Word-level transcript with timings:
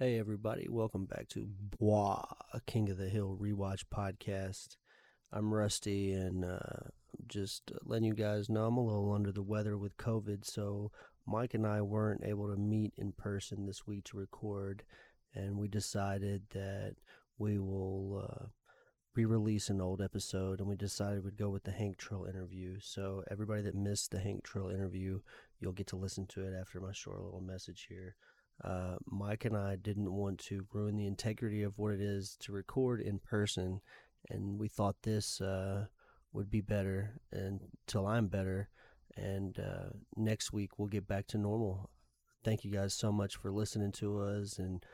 Hey 0.00 0.16
everybody, 0.16 0.68
welcome 0.70 1.06
back 1.06 1.28
to 1.30 1.48
Bois, 1.76 2.22
King 2.68 2.88
of 2.88 2.98
the 2.98 3.08
Hill 3.08 3.36
rewatch 3.36 3.82
podcast. 3.92 4.76
I'm 5.32 5.52
Rusty 5.52 6.12
and 6.12 6.44
uh, 6.44 6.86
just 7.26 7.72
letting 7.84 8.04
you 8.04 8.14
guys 8.14 8.48
know 8.48 8.66
I'm 8.66 8.76
a 8.76 8.84
little 8.84 9.12
under 9.12 9.32
the 9.32 9.42
weather 9.42 9.76
with 9.76 9.96
COVID, 9.96 10.44
so 10.44 10.92
Mike 11.26 11.54
and 11.54 11.66
I 11.66 11.82
weren't 11.82 12.22
able 12.24 12.48
to 12.48 12.56
meet 12.56 12.92
in 12.96 13.10
person 13.10 13.66
this 13.66 13.88
week 13.88 14.04
to 14.04 14.18
record, 14.18 14.84
and 15.34 15.58
we 15.58 15.66
decided 15.66 16.44
that 16.50 16.94
we 17.36 17.58
will 17.58 18.24
uh, 18.24 18.46
re-release 19.16 19.68
an 19.68 19.80
old 19.80 20.00
episode, 20.00 20.60
and 20.60 20.68
we 20.68 20.76
decided 20.76 21.24
we'd 21.24 21.36
go 21.36 21.50
with 21.50 21.64
the 21.64 21.72
Hank 21.72 21.98
Trill 21.98 22.24
interview. 22.24 22.76
So 22.80 23.24
everybody 23.32 23.62
that 23.62 23.74
missed 23.74 24.12
the 24.12 24.20
Hank 24.20 24.44
Trill 24.44 24.68
interview, 24.68 25.18
you'll 25.58 25.72
get 25.72 25.88
to 25.88 25.96
listen 25.96 26.28
to 26.28 26.46
it 26.46 26.54
after 26.56 26.80
my 26.80 26.92
short 26.92 27.20
little 27.20 27.40
message 27.40 27.88
here. 27.88 28.14
Uh, 28.64 28.96
Mike 29.06 29.44
and 29.44 29.56
I 29.56 29.76
didn't 29.76 30.12
want 30.12 30.38
to 30.46 30.66
ruin 30.72 30.96
the 30.96 31.06
integrity 31.06 31.62
of 31.62 31.78
what 31.78 31.92
it 31.92 32.00
is 32.00 32.36
to 32.40 32.52
record 32.52 33.00
in 33.00 33.18
person, 33.18 33.80
and 34.30 34.58
we 34.58 34.68
thought 34.68 34.96
this 35.02 35.40
uh, 35.40 35.86
would 36.32 36.50
be 36.50 36.60
better 36.60 37.20
until 37.32 38.06
I'm 38.06 38.26
better. 38.26 38.68
And 39.16 39.58
uh, 39.58 39.90
next 40.16 40.52
week 40.52 40.78
we'll 40.78 40.88
get 40.88 41.06
back 41.06 41.26
to 41.28 41.38
normal. 41.38 41.90
Thank 42.44 42.64
you 42.64 42.70
guys 42.72 42.94
so 42.94 43.10
much 43.10 43.36
for 43.36 43.50
listening 43.50 43.92
to 43.92 44.20
us 44.20 44.58
and 44.58 44.84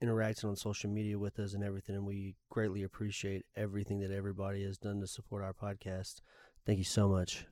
interacting 0.00 0.50
on 0.50 0.56
social 0.56 0.90
media 0.90 1.18
with 1.18 1.38
us 1.38 1.54
and 1.54 1.62
everything. 1.62 1.94
And 1.94 2.06
we 2.06 2.34
greatly 2.50 2.82
appreciate 2.82 3.44
everything 3.56 4.00
that 4.00 4.10
everybody 4.10 4.64
has 4.64 4.78
done 4.78 5.00
to 5.00 5.06
support 5.06 5.42
our 5.42 5.54
podcast. 5.54 6.20
Thank 6.66 6.78
you 6.78 6.84
so 6.84 7.08
much. 7.08 7.46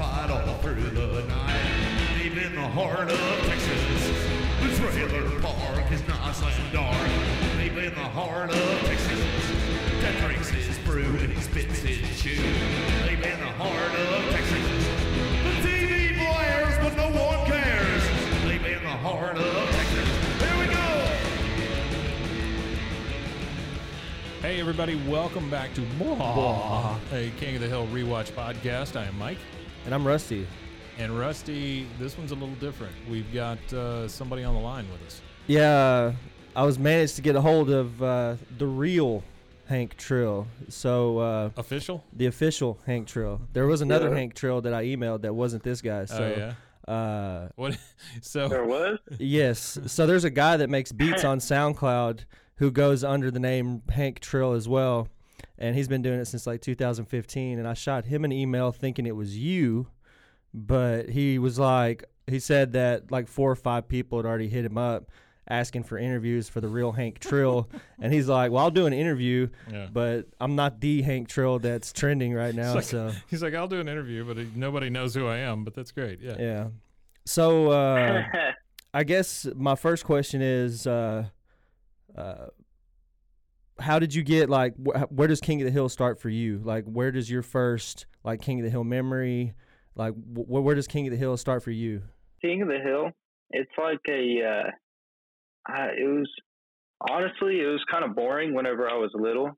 Fight 0.00 0.30
all 0.30 0.54
through 0.62 0.80
the 0.80 1.22
night, 1.28 2.16
deep 2.22 2.34
in 2.34 2.54
the 2.54 2.68
heart 2.68 3.10
of 3.10 3.18
Texas. 3.44 4.02
The 4.62 4.68
trailer 4.76 5.40
park 5.42 5.92
is 5.92 6.00
nice 6.08 6.40
and 6.40 6.72
dark, 6.72 6.96
deep 7.58 7.76
in 7.76 7.94
the 7.94 8.08
heart 8.16 8.48
of 8.48 8.80
Texas. 8.86 9.20
That 10.00 10.18
drinks 10.24 10.48
his 10.48 10.78
brew 10.78 11.04
and 11.04 11.30
he 11.30 11.40
spits 11.42 11.80
his 11.80 11.98
chew, 12.18 12.42
deep 13.06 13.26
in 13.26 13.40
the 13.40 13.52
heart 13.60 13.94
of 13.94 14.30
Texas. 14.32 14.64
The 15.44 15.68
TV 15.68 16.16
blares, 16.16 16.78
but 16.78 16.96
no 16.96 17.10
one 17.10 17.46
cares, 17.46 18.02
deep 18.48 18.64
in 18.64 18.82
the 18.82 18.96
heart 19.04 19.36
of 19.36 19.70
Texas. 19.70 20.08
Here 20.40 20.58
we 20.60 20.66
go. 20.72 20.86
Hey, 24.40 24.60
everybody, 24.60 24.94
welcome 25.06 25.50
back 25.50 25.74
to 25.74 25.82
Blah, 25.98 26.96
a 27.12 27.30
King 27.38 27.56
of 27.56 27.60
the 27.60 27.68
Hill 27.68 27.86
rewatch 27.88 28.32
podcast. 28.32 28.98
I 28.98 29.04
am 29.04 29.18
Mike. 29.18 29.36
And 29.84 29.94
I'm 29.94 30.06
Rusty. 30.06 30.46
And 30.98 31.18
Rusty, 31.18 31.86
this 31.98 32.18
one's 32.18 32.30
a 32.32 32.34
little 32.34 32.54
different. 32.56 32.92
We've 33.08 33.32
got 33.32 33.58
uh, 33.72 34.06
somebody 34.08 34.44
on 34.44 34.54
the 34.54 34.60
line 34.60 34.86
with 34.92 35.02
us. 35.06 35.22
Yeah, 35.46 36.12
I 36.54 36.64
was 36.64 36.78
managed 36.78 37.16
to 37.16 37.22
get 37.22 37.36
a 37.36 37.40
hold 37.40 37.70
of 37.70 38.02
uh, 38.02 38.36
the 38.58 38.66
real 38.66 39.24
Hank 39.66 39.96
Trill. 39.96 40.46
So 40.68 41.18
uh, 41.18 41.50
Official? 41.56 42.04
the 42.12 42.26
official 42.26 42.78
Hank 42.86 43.06
Trill. 43.08 43.40
There 43.52 43.66
was 43.66 43.80
another 43.80 44.08
Yeah. 44.10 44.16
Hank 44.16 44.34
Trill 44.34 44.60
that 44.62 44.74
I 44.74 44.84
emailed 44.84 45.22
that 45.22 45.34
wasn't 45.34 45.62
this 45.62 45.80
guy. 45.80 46.04
So 46.04 46.34
oh, 46.36 46.54
yeah. 46.88 46.92
uh, 46.92 47.48
What? 47.56 47.78
So, 48.20 48.48
There 48.48 48.64
was? 48.64 48.98
yes, 49.18 49.78
so 49.86 50.06
there's 50.06 50.24
a 50.24 50.30
guy 50.30 50.56
that 50.58 50.68
makes 50.68 50.92
beats 50.92 51.24
on 51.24 51.38
SoundCloud 51.40 52.20
who 52.56 52.70
goes 52.70 53.02
under 53.04 53.30
the 53.30 53.40
name 53.40 53.82
Hank 53.88 54.20
Trill 54.20 54.52
as 54.52 54.68
well, 54.68 55.08
and 55.60 55.76
he's 55.76 55.88
been 55.88 56.02
doing 56.02 56.18
it 56.18 56.24
since 56.24 56.46
like 56.46 56.62
2015. 56.62 57.58
And 57.58 57.68
I 57.68 57.74
shot 57.74 58.06
him 58.06 58.24
an 58.24 58.32
email 58.32 58.72
thinking 58.72 59.06
it 59.06 59.14
was 59.14 59.36
you, 59.36 59.88
but 60.52 61.10
he 61.10 61.38
was 61.38 61.58
like, 61.58 62.04
he 62.26 62.38
said 62.38 62.72
that 62.72 63.10
like 63.12 63.28
four 63.28 63.50
or 63.50 63.56
five 63.56 63.88
people 63.88 64.18
had 64.18 64.26
already 64.26 64.48
hit 64.48 64.64
him 64.64 64.78
up 64.78 65.10
asking 65.50 65.82
for 65.82 65.98
interviews 65.98 66.48
for 66.48 66.60
the 66.60 66.68
real 66.68 66.92
Hank 66.92 67.18
Trill, 67.18 67.68
and 68.00 68.12
he's 68.12 68.28
like, 68.28 68.52
"Well, 68.52 68.64
I'll 68.64 68.70
do 68.70 68.86
an 68.86 68.92
interview, 68.92 69.48
yeah. 69.70 69.88
but 69.92 70.28
I'm 70.40 70.54
not 70.54 70.80
the 70.80 71.02
Hank 71.02 71.28
Trill 71.28 71.58
that's 71.58 71.92
trending 71.92 72.32
right 72.32 72.54
now." 72.54 72.74
like- 72.74 72.84
so 72.84 73.12
He's 73.28 73.42
like, 73.42 73.54
I'll 73.54 73.68
do 73.68 73.80
an 73.80 73.88
interview, 73.88 74.24
but 74.24 74.38
nobody 74.56 74.88
knows 74.88 75.14
who 75.14 75.26
I 75.26 75.38
am, 75.38 75.64
but 75.64 75.74
that's 75.74 75.90
great. 75.90 76.20
Yeah. 76.20 76.36
yeah. 76.38 76.68
So 77.26 77.70
uh, 77.70 78.24
I 78.94 79.04
guess 79.04 79.46
my 79.56 79.74
first 79.74 80.04
question 80.04 80.40
is, 80.40 80.86
uh, 80.86 81.26
uh, 82.16 82.46
how 83.80 83.98
did 83.98 84.14
you 84.14 84.22
get 84.22 84.48
like 84.50 84.74
wh- 84.76 85.10
where 85.12 85.28
does 85.28 85.40
King 85.40 85.60
of 85.60 85.66
the 85.66 85.72
Hill 85.72 85.88
start 85.88 86.20
for 86.20 86.28
you? 86.28 86.60
Like 86.64 86.84
where 86.84 87.10
does 87.10 87.30
your 87.30 87.42
first 87.42 88.06
like 88.24 88.40
King 88.40 88.60
of 88.60 88.64
the 88.64 88.70
Hill 88.70 88.84
memory? 88.84 89.54
Like 89.94 90.14
wh- 90.14 90.48
where 90.48 90.74
does 90.74 90.86
King 90.86 91.06
of 91.06 91.12
the 91.12 91.16
Hill 91.16 91.36
start 91.36 91.62
for 91.62 91.70
you? 91.70 92.02
King 92.42 92.62
of 92.62 92.68
the 92.68 92.78
Hill. 92.78 93.10
It's 93.50 93.70
like 93.76 94.00
a. 94.08 94.42
Uh, 94.44 94.70
I, 95.66 95.88
it 95.98 96.08
was 96.08 96.30
honestly 97.08 97.60
it 97.60 97.66
was 97.66 97.84
kind 97.90 98.04
of 98.04 98.14
boring 98.14 98.54
whenever 98.54 98.88
I 98.88 98.94
was 98.94 99.10
little, 99.14 99.50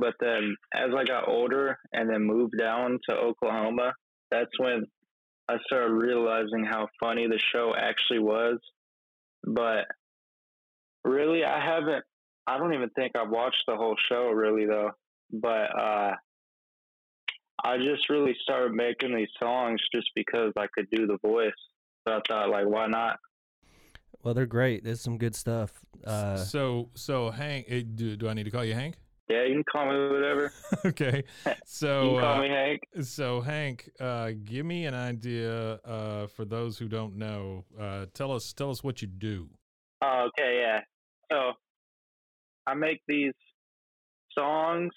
but 0.00 0.14
then 0.20 0.56
as 0.74 0.90
I 0.96 1.04
got 1.04 1.28
older 1.28 1.78
and 1.92 2.10
then 2.10 2.22
moved 2.22 2.54
down 2.58 2.98
to 3.08 3.16
Oklahoma, 3.16 3.92
that's 4.30 4.50
when 4.58 4.84
I 5.48 5.56
started 5.66 5.92
realizing 5.92 6.64
how 6.64 6.88
funny 7.00 7.26
the 7.26 7.40
show 7.52 7.72
actually 7.76 8.18
was. 8.18 8.58
But 9.44 9.86
really, 11.04 11.44
I 11.44 11.64
haven't. 11.64 12.04
I 12.46 12.58
don't 12.58 12.74
even 12.74 12.90
think 12.90 13.16
I've 13.16 13.30
watched 13.30 13.62
the 13.66 13.76
whole 13.76 13.96
show 14.08 14.30
really 14.30 14.66
though. 14.66 14.90
But 15.32 15.76
uh, 15.78 16.12
I 17.64 17.76
just 17.78 18.08
really 18.08 18.36
started 18.42 18.72
making 18.72 19.14
these 19.16 19.28
songs 19.42 19.80
just 19.94 20.08
because 20.14 20.52
I 20.56 20.66
could 20.74 20.88
do 20.90 21.06
the 21.06 21.18
voice. 21.26 21.50
So 22.06 22.14
I 22.14 22.20
thought, 22.28 22.50
like, 22.50 22.66
why 22.66 22.86
not? 22.86 23.18
Well, 24.22 24.34
they're 24.34 24.46
great. 24.46 24.84
There's 24.84 25.00
some 25.00 25.18
good 25.18 25.34
stuff. 25.34 25.72
Uh, 26.04 26.36
so, 26.36 26.90
so 26.94 27.30
Hank, 27.30 27.66
eh, 27.68 27.82
do, 27.94 28.16
do 28.16 28.28
I 28.28 28.34
need 28.34 28.44
to 28.44 28.50
call 28.50 28.64
you 28.64 28.74
Hank? 28.74 28.94
Yeah, 29.28 29.42
you 29.44 29.54
can 29.54 29.64
call 29.64 29.86
me 29.90 30.14
whatever. 30.14 30.52
okay. 30.84 31.24
You 31.46 31.52
So, 31.64 32.10
can 32.12 32.20
call 32.20 32.34
uh, 32.34 32.40
me 32.42 32.48
Hank. 32.48 32.80
so 33.02 33.40
Hank, 33.40 33.90
uh, 33.98 34.30
give 34.44 34.64
me 34.64 34.86
an 34.86 34.94
idea 34.94 35.74
uh, 35.84 36.26
for 36.28 36.44
those 36.44 36.78
who 36.78 36.86
don't 36.86 37.16
know. 37.16 37.64
Uh, 37.78 38.06
tell 38.14 38.30
us, 38.30 38.52
tell 38.52 38.70
us 38.70 38.84
what 38.84 39.02
you 39.02 39.08
do. 39.08 39.48
Oh, 40.02 40.28
okay, 40.28 40.60
yeah. 40.60 40.80
So 41.32 41.52
I 42.66 42.74
make 42.74 43.00
these 43.08 43.32
songs, 44.36 44.92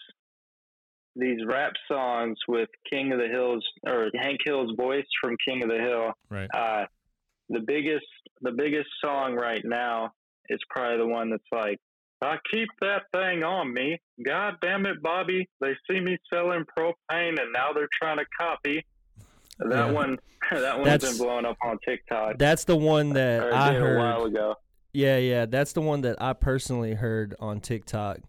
these 1.16 1.40
rap 1.46 1.74
songs 1.92 2.38
with 2.48 2.70
King 2.90 3.12
of 3.12 3.20
the 3.20 3.28
Hills 3.28 3.64
or 3.86 4.10
Hank 4.20 4.40
Hill's 4.46 4.72
voice 4.78 5.06
from 5.22 5.36
King 5.48 5.64
of 5.64 5.70
the 5.70 5.78
Hill. 5.78 6.12
Right. 6.30 6.50
Uh, 6.54 6.86
the 7.50 7.60
biggest, 7.60 8.06
the 8.42 8.52
biggest 8.52 8.88
song 9.04 9.36
right 9.36 9.62
now 9.64 10.12
is 10.50 10.60
probably 10.70 10.98
the 10.98 11.08
one 11.08 11.30
that's 11.30 11.44
like, 11.52 11.78
I 12.22 12.38
keep 12.52 12.68
that 12.82 13.04
thing 13.14 13.44
on 13.44 13.74
me. 13.74 13.98
God 14.26 14.56
damn 14.62 14.86
it, 14.86 15.02
Bobby. 15.02 15.48
They 15.62 15.74
see 15.90 16.00
me 16.02 16.18
selling 16.32 16.66
propane 16.78 17.40
and 17.40 17.54
now 17.54 17.72
they're 17.74 17.88
trying 18.02 18.18
to 18.18 18.26
copy. 18.38 18.86
That 19.60 19.70
Yeah. 19.88 19.92
one, 19.92 20.18
that 20.52 20.76
one's 20.78 20.86
That's- 20.90 21.18
been 21.18 21.26
blowing 21.26 21.46
up 21.46 21.58
on 21.64 21.78
TikTok. 21.88 22.38
that's 22.38 22.66
the 22.66 22.76
one 22.76 23.10
that 23.14 23.54
I 23.54 23.74
did 23.74 23.82
a 23.82 23.98
while 23.98 24.26
ago. 24.26 24.56
Yeah, 24.94 25.18
yeah, 25.18 25.46
that's 25.46 25.74
the 25.74 25.82
one 25.82 26.02
that 26.02 26.22
I 26.22 26.34
personally 26.34 26.96
heard 26.96 27.36
on 27.40 27.60
TikTok 27.60 28.20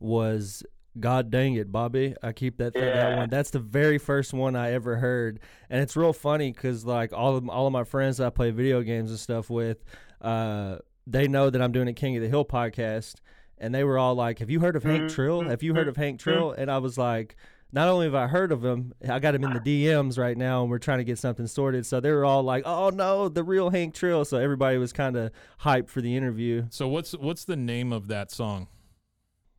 was 0.00 0.62
God 0.98 1.30
dang 1.30 1.54
it, 1.54 1.70
Bobby! 1.70 2.14
I 2.22 2.32
keep 2.32 2.56
that 2.58 2.72
thing, 2.72 2.84
that 2.84 3.18
one. 3.18 3.28
That's 3.28 3.50
the 3.50 3.58
very 3.58 3.98
first 3.98 4.32
one 4.32 4.56
I 4.56 4.72
ever 4.72 4.96
heard, 4.96 5.40
and 5.68 5.82
it's 5.82 5.94
real 5.94 6.12
funny 6.12 6.52
because 6.52 6.84
like 6.86 7.12
all 7.12 7.36
of 7.36 7.48
all 7.48 7.66
of 7.66 7.72
my 7.72 7.84
friends 7.84 8.18
I 8.18 8.30
play 8.30 8.50
video 8.50 8.82
games 8.82 9.10
and 9.10 9.18
stuff 9.18 9.50
with, 9.50 9.84
uh, 10.22 10.76
they 11.06 11.28
know 11.28 11.50
that 11.50 11.60
I'm 11.60 11.72
doing 11.72 11.88
a 11.88 11.92
King 11.92 12.16
of 12.16 12.22
the 12.22 12.28
Hill 12.28 12.46
podcast, 12.46 13.16
and 13.58 13.74
they 13.74 13.84
were 13.84 13.98
all 13.98 14.14
like, 14.14 14.38
"Have 14.38 14.48
you 14.48 14.60
heard 14.60 14.76
of 14.76 14.84
Hank 14.84 15.02
mm-hmm. 15.02 15.14
Trill? 15.14 15.42
Have 15.42 15.62
you 15.62 15.74
heard 15.74 15.82
mm-hmm. 15.82 15.88
of 15.90 15.96
Hank 15.98 16.20
Trill?" 16.20 16.52
Mm-hmm. 16.52 16.62
And 16.62 16.70
I 16.70 16.78
was 16.78 16.96
like. 16.98 17.36
Not 17.76 17.88
only 17.88 18.06
have 18.06 18.14
I 18.14 18.26
heard 18.26 18.52
of 18.52 18.64
him, 18.64 18.94
I 19.06 19.18
got 19.18 19.34
him 19.34 19.44
in 19.44 19.52
the 19.52 19.60
DMs 19.60 20.16
right 20.18 20.34
now, 20.34 20.62
and 20.62 20.70
we're 20.70 20.78
trying 20.78 20.96
to 20.96 21.04
get 21.04 21.18
something 21.18 21.46
sorted. 21.46 21.84
So 21.84 22.00
they 22.00 22.10
were 22.10 22.24
all 22.24 22.42
like, 22.42 22.62
"Oh 22.64 22.88
no, 22.88 23.28
the 23.28 23.44
real 23.44 23.68
Hank 23.68 23.92
Trill!" 23.94 24.24
So 24.24 24.38
everybody 24.38 24.78
was 24.78 24.94
kind 24.94 25.14
of 25.14 25.30
hyped 25.60 25.90
for 25.90 26.00
the 26.00 26.16
interview. 26.16 26.64
So 26.70 26.88
what's 26.88 27.12
what's 27.12 27.44
the 27.44 27.54
name 27.54 27.92
of 27.92 28.08
that 28.08 28.30
song? 28.30 28.68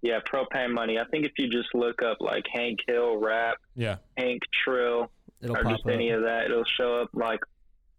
Yeah, 0.01 0.19
propane 0.21 0.73
money. 0.73 0.97
I 0.97 1.03
think 1.11 1.27
if 1.27 1.33
you 1.37 1.47
just 1.47 1.75
look 1.75 2.01
up 2.01 2.17
like 2.19 2.45
Hank 2.51 2.79
Hill 2.87 3.17
rap, 3.17 3.57
Yeah. 3.75 3.97
Hank 4.17 4.41
Trill, 4.63 5.11
It'll 5.43 5.55
or 5.55 5.61
pop 5.61 5.73
just 5.73 5.85
up. 5.85 5.91
any 5.91 6.09
of 6.09 6.23
that, 6.23 6.45
it'll 6.45 6.63
show 6.75 7.01
up. 7.01 7.09
Like 7.13 7.41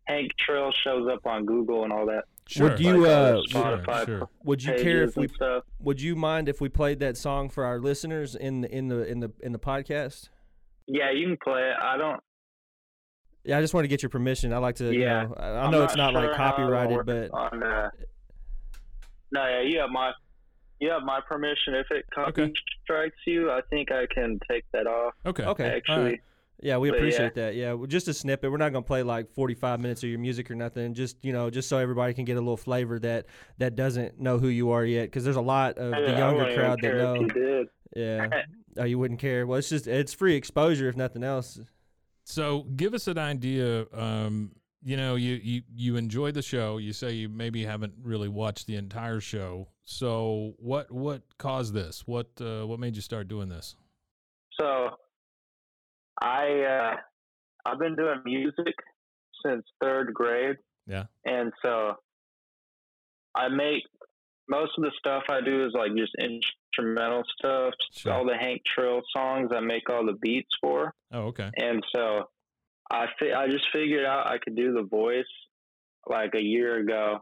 Hank 0.08 0.32
Trill 0.44 0.72
shows 0.82 1.08
up 1.08 1.26
on 1.28 1.46
Google 1.46 1.84
and 1.84 1.92
all 1.92 2.06
that. 2.06 2.24
Sure. 2.50 2.70
Would 2.70 2.80
you, 2.80 3.02
Like, 3.02 3.10
uh, 3.10 3.34
all 3.36 3.44
Spotify 3.44 4.06
sure, 4.06 4.18
sure. 4.20 4.28
Would 4.44 4.64
you 4.64 4.72
care 4.76 5.02
if 5.02 5.16
we. 5.16 5.28
Would 5.80 6.00
you 6.00 6.16
mind 6.16 6.48
if 6.48 6.62
we 6.62 6.70
played 6.70 6.98
that 7.00 7.18
song 7.18 7.50
for 7.50 7.62
our 7.66 7.78
listeners 7.78 8.34
in 8.34 8.62
the 8.62 8.74
in 8.74 8.88
the 8.88 9.06
in 9.06 9.20
the 9.20 9.30
in 9.42 9.52
the 9.52 9.58
podcast? 9.58 10.30
Yeah, 10.86 11.10
you 11.10 11.26
can 11.26 11.36
play 11.44 11.60
it. 11.60 11.76
I 11.78 11.98
don't. 11.98 12.18
Yeah, 13.44 13.58
I 13.58 13.60
just 13.60 13.74
want 13.74 13.84
to 13.84 13.88
get 13.88 14.02
your 14.02 14.08
permission. 14.08 14.54
I 14.54 14.58
like 14.58 14.76
to. 14.76 14.90
you 14.92 15.02
Yeah. 15.02 15.24
know, 15.24 15.34
I, 15.36 15.46
I 15.46 15.64
I'm 15.66 15.70
know 15.70 15.84
it's 15.84 15.94
not 15.94 16.12
sure 16.14 16.22
like 16.26 16.36
copyrighted, 16.38 17.04
but 17.04 17.30
on, 17.32 17.62
uh, 17.62 17.90
no, 19.30 19.46
yeah, 19.46 19.60
you 19.60 19.78
have 19.80 19.90
my 19.90 20.12
you 20.80 20.88
have 20.88 21.02
my 21.02 21.20
permission. 21.28 21.74
If 21.74 21.90
it 21.90 22.06
copy 22.14 22.42
Okay. 22.42 22.52
strikes 22.82 23.16
you, 23.26 23.50
I 23.50 23.60
think 23.68 23.92
I 23.92 24.06
can 24.06 24.40
take 24.50 24.64
that 24.72 24.86
off. 24.86 25.12
Okay. 25.26 25.44
okay, 25.44 25.64
Actually, 25.76 26.02
right. 26.04 26.20
Yeah, 26.60 26.76
we 26.78 26.90
But, 26.90 26.94
yeah. 26.96 27.00
appreciate 27.00 27.34
that. 27.34 27.54
Yeah, 27.54 27.76
just 27.86 28.08
a 28.08 28.14
snippet. 28.14 28.50
We're 28.50 28.56
not 28.56 28.72
gonna 28.72 28.82
play 28.82 29.02
like 29.02 29.30
forty-five 29.30 29.80
minutes 29.80 30.02
of 30.02 30.08
your 30.10 30.18
music 30.18 30.50
or 30.50 30.54
nothing. 30.56 30.92
Just 30.94 31.16
you 31.24 31.32
know, 31.32 31.50
just 31.50 31.68
so 31.68 31.78
everybody 31.78 32.14
can 32.14 32.24
get 32.24 32.36
a 32.36 32.40
little 32.40 32.56
flavor 32.56 32.98
that 33.00 33.26
that 33.58 33.76
doesn't 33.76 34.18
know 34.20 34.38
who 34.38 34.48
you 34.48 34.70
are 34.70 34.84
yet, 34.84 35.04
because 35.04 35.22
there's 35.24 35.36
a 35.36 35.40
lot 35.40 35.78
of 35.78 35.92
I- 35.94 36.00
the 36.00 36.12
younger 36.18 36.38
wouldn't 36.40 36.56
crowd 36.58 36.78
that 36.82 36.94
know. 36.96 37.14
If 37.14 37.20
you 37.20 37.28
did. 37.28 37.66
Yeah. 37.96 38.28
Oh, 38.76 38.84
you 38.84 38.96
wouldn't 38.96 39.18
care. 39.18 39.44
Well, 39.44 39.58
it's 39.58 39.68
just 39.70 39.88
it's 39.88 40.14
free 40.14 40.36
exposure 40.36 40.88
if 40.88 40.94
nothing 40.96 41.24
else. 41.24 41.58
So 42.22 42.62
give 42.76 42.94
us 42.94 43.08
an 43.08 43.18
idea. 43.18 43.86
Um, 43.92 44.52
you 44.84 44.96
know, 44.96 45.16
you, 45.16 45.40
you 45.42 45.62
you 45.74 45.96
enjoy 45.96 46.30
the 46.30 46.42
show. 46.42 46.78
You 46.78 46.92
say 46.92 47.12
you 47.12 47.28
maybe 47.28 47.64
haven't 47.64 47.94
really 48.00 48.28
watched 48.28 48.68
the 48.68 48.76
entire 48.76 49.18
show. 49.18 49.66
So 49.82 50.54
what 50.58 50.92
what 50.92 51.22
caused 51.38 51.74
this? 51.74 52.06
What 52.06 52.28
uh, 52.40 52.64
what 52.68 52.78
made 52.78 52.94
you 52.94 53.02
start 53.02 53.26
doing 53.26 53.48
this? 53.48 53.74
So, 54.60 54.90
I 56.20 56.62
uh, 56.62 56.96
I've 57.66 57.78
been 57.78 57.96
doing 57.96 58.20
music 58.24 58.74
since 59.44 59.64
third 59.80 60.12
grade. 60.14 60.56
Yeah. 60.86 61.04
And 61.24 61.52
so, 61.62 61.94
I 63.34 63.48
make 63.48 63.82
most 64.48 64.72
of 64.78 64.84
the 64.84 64.92
stuff 64.98 65.24
I 65.30 65.40
do 65.40 65.66
is 65.66 65.72
like 65.74 65.94
just 65.94 66.12
instrumental 66.18 67.22
stuff. 67.38 67.74
Sure. 67.92 68.12
All 68.12 68.24
the 68.24 68.36
Hank 68.36 68.62
Trill 68.74 69.02
songs 69.14 69.50
I 69.54 69.60
make 69.60 69.90
all 69.90 70.06
the 70.06 70.16
beats 70.20 70.50
for. 70.60 70.94
Oh, 71.12 71.26
okay. 71.26 71.50
And 71.56 71.82
so, 71.94 72.24
I 72.90 73.06
fi- 73.18 73.34
I 73.34 73.48
just 73.48 73.66
figured 73.72 74.06
out 74.06 74.30
I 74.30 74.38
could 74.38 74.56
do 74.56 74.72
the 74.72 74.82
voice 74.82 75.24
like 76.08 76.34
a 76.34 76.42
year 76.42 76.78
ago. 76.78 77.20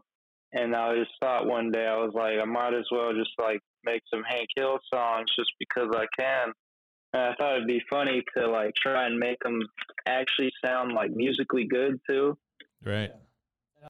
And 0.53 0.73
I 0.75 0.95
just 0.95 1.11
thought 1.19 1.45
one 1.45 1.71
day 1.71 1.85
I 1.85 1.97
was 1.97 2.13
like, 2.13 2.39
I 2.41 2.45
might 2.45 2.73
as 2.73 2.85
well 2.89 3.11
just 3.13 3.31
like 3.37 3.59
make 3.83 4.01
some 4.11 4.23
Hank 4.27 4.47
Hill 4.55 4.79
songs 4.93 5.25
just 5.37 5.51
because 5.59 5.89
I 5.93 6.05
can. 6.17 6.53
I 7.13 7.33
thought 7.35 7.55
it'd 7.55 7.67
be 7.67 7.81
funny 7.89 8.23
to 8.35 8.47
like 8.47 8.75
try 8.75 9.05
and 9.05 9.17
make 9.17 9.39
them 9.43 9.61
actually 10.05 10.51
sound 10.63 10.93
like 10.93 11.11
musically 11.11 11.65
good 11.65 11.99
too, 12.07 12.37
Right. 12.83 13.11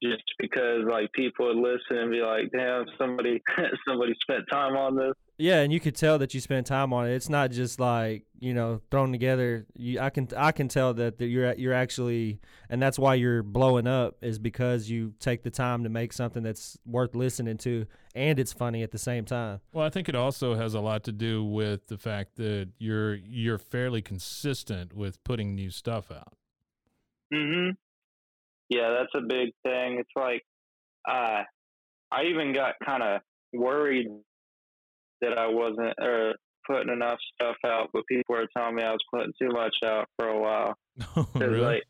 Just 0.02 0.22
because 0.38 0.84
like 0.88 1.12
people 1.12 1.46
would 1.46 1.56
listen 1.56 1.96
and 1.96 2.10
be 2.10 2.20
like, 2.20 2.50
"Damn, 2.52 2.86
somebody 2.98 3.42
somebody 3.88 4.14
spent 4.22 4.44
time 4.50 4.76
on 4.76 4.96
this." 4.96 5.14
Yeah, 5.40 5.60
and 5.60 5.72
you 5.72 5.78
could 5.78 5.94
tell 5.94 6.18
that 6.18 6.34
you 6.34 6.40
spent 6.40 6.66
time 6.66 6.92
on 6.92 7.06
it. 7.06 7.14
It's 7.14 7.28
not 7.28 7.50
just 7.50 7.78
like 7.78 8.24
you 8.40 8.54
know 8.54 8.80
thrown 8.90 9.12
together. 9.12 9.66
You, 9.74 10.00
I 10.00 10.10
can 10.10 10.28
I 10.36 10.52
can 10.52 10.68
tell 10.68 10.94
that, 10.94 11.18
that 11.18 11.26
you're 11.26 11.54
you're 11.54 11.74
actually, 11.74 12.40
and 12.68 12.82
that's 12.82 12.98
why 12.98 13.14
you're 13.14 13.42
blowing 13.42 13.86
up 13.86 14.16
is 14.22 14.38
because 14.38 14.90
you 14.90 15.14
take 15.20 15.42
the 15.42 15.50
time 15.50 15.84
to 15.84 15.88
make 15.88 16.12
something 16.12 16.42
that's 16.42 16.78
worth 16.84 17.14
listening 17.14 17.56
to, 17.58 17.86
and 18.14 18.38
it's 18.38 18.52
funny 18.52 18.82
at 18.82 18.90
the 18.90 18.98
same 18.98 19.24
time. 19.24 19.60
Well, 19.72 19.86
I 19.86 19.90
think 19.90 20.08
it 20.08 20.14
also 20.14 20.54
has 20.54 20.74
a 20.74 20.80
lot 20.80 21.04
to 21.04 21.12
do 21.12 21.44
with 21.44 21.86
the 21.86 21.98
fact 21.98 22.36
that 22.36 22.70
you're 22.78 23.14
you're 23.14 23.58
fairly 23.58 24.02
consistent 24.02 24.92
with 24.92 25.22
putting 25.24 25.54
new 25.54 25.70
stuff 25.70 26.10
out. 26.10 26.34
hmm 27.32 27.70
Yeah, 28.68 28.90
that's 28.98 29.14
a 29.14 29.26
big 29.26 29.50
thing. 29.64 29.98
It's 29.98 30.10
like, 30.16 30.42
uh, 31.08 31.42
I 32.10 32.24
even 32.24 32.52
got 32.52 32.74
kind 32.84 33.02
of 33.02 33.20
worried 33.52 34.08
that 35.20 35.38
I 35.38 35.46
wasn't 35.48 35.94
uh, 36.00 36.32
putting 36.66 36.92
enough 36.92 37.18
stuff 37.34 37.56
out, 37.66 37.90
but 37.92 38.06
people 38.06 38.34
were 38.34 38.46
telling 38.56 38.76
me 38.76 38.82
I 38.82 38.92
was 38.92 39.00
putting 39.12 39.32
too 39.40 39.48
much 39.48 39.74
out 39.84 40.06
for 40.16 40.28
a 40.28 40.38
while. 40.38 40.74
really? 41.34 41.60
like, 41.60 41.82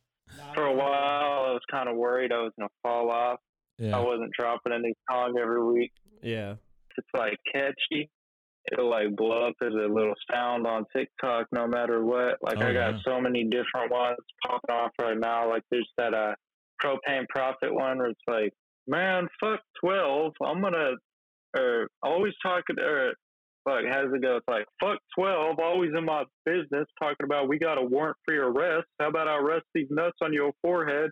for 0.54 0.66
a 0.66 0.72
while, 0.74 1.46
I 1.46 1.52
was 1.52 1.60
kind 1.70 1.88
of 1.88 1.96
worried 1.96 2.32
I 2.32 2.38
was 2.42 2.52
gonna 2.58 2.68
fall 2.82 3.10
off. 3.10 3.40
Yeah. 3.78 3.96
I 3.96 4.00
wasn't 4.00 4.32
dropping 4.38 4.72
a 4.72 4.78
new 4.78 4.92
song 5.10 5.38
every 5.40 5.64
week. 5.64 5.92
Yeah, 6.22 6.54
It's 6.96 7.06
like 7.14 7.36
catchy. 7.52 8.10
It'll 8.70 8.90
like 8.90 9.16
blow 9.16 9.48
up 9.48 9.54
as 9.62 9.72
a 9.72 9.86
little 9.92 10.14
sound 10.30 10.66
on 10.66 10.84
TikTok 10.94 11.46
no 11.52 11.66
matter 11.66 12.04
what. 12.04 12.36
Like 12.42 12.58
Oh, 12.58 12.66
I 12.66 12.72
got 12.72 12.94
yeah. 12.94 12.98
so 13.06 13.20
many 13.20 13.44
different 13.44 13.90
ones 13.90 14.18
popping 14.44 14.74
off 14.74 14.90
right 15.00 15.16
now. 15.18 15.48
Like 15.48 15.62
there's 15.70 15.88
that 15.96 16.12
uh 16.12 16.34
propane 16.82 17.26
profit 17.28 17.74
one 17.74 17.98
where 17.98 18.08
it's 18.08 18.20
like, 18.26 18.52
man, 18.86 19.28
fuck 19.40 19.60
twelve. 19.82 20.32
I'm 20.44 20.62
gonna 20.62 20.92
or 21.56 21.88
always 22.02 22.34
talking 22.42 22.78
or 22.78 23.12
fuck, 23.64 23.80
how 23.90 24.02
does 24.02 24.12
it 24.14 24.22
go? 24.22 24.36
It's 24.36 24.48
like 24.48 24.66
fuck 24.80 24.98
twelve, 25.16 25.58
always 25.58 25.90
in 25.96 26.04
my 26.04 26.24
business 26.44 26.86
talking 27.00 27.24
about 27.24 27.48
we 27.48 27.58
got 27.58 27.78
a 27.78 27.82
warrant 27.82 28.16
for 28.24 28.34
your 28.34 28.50
arrest. 28.50 28.86
How 29.00 29.08
about 29.08 29.28
I 29.28 29.36
arrest 29.36 29.64
these 29.74 29.88
nuts 29.90 30.16
on 30.22 30.32
your 30.32 30.52
forehead? 30.62 31.10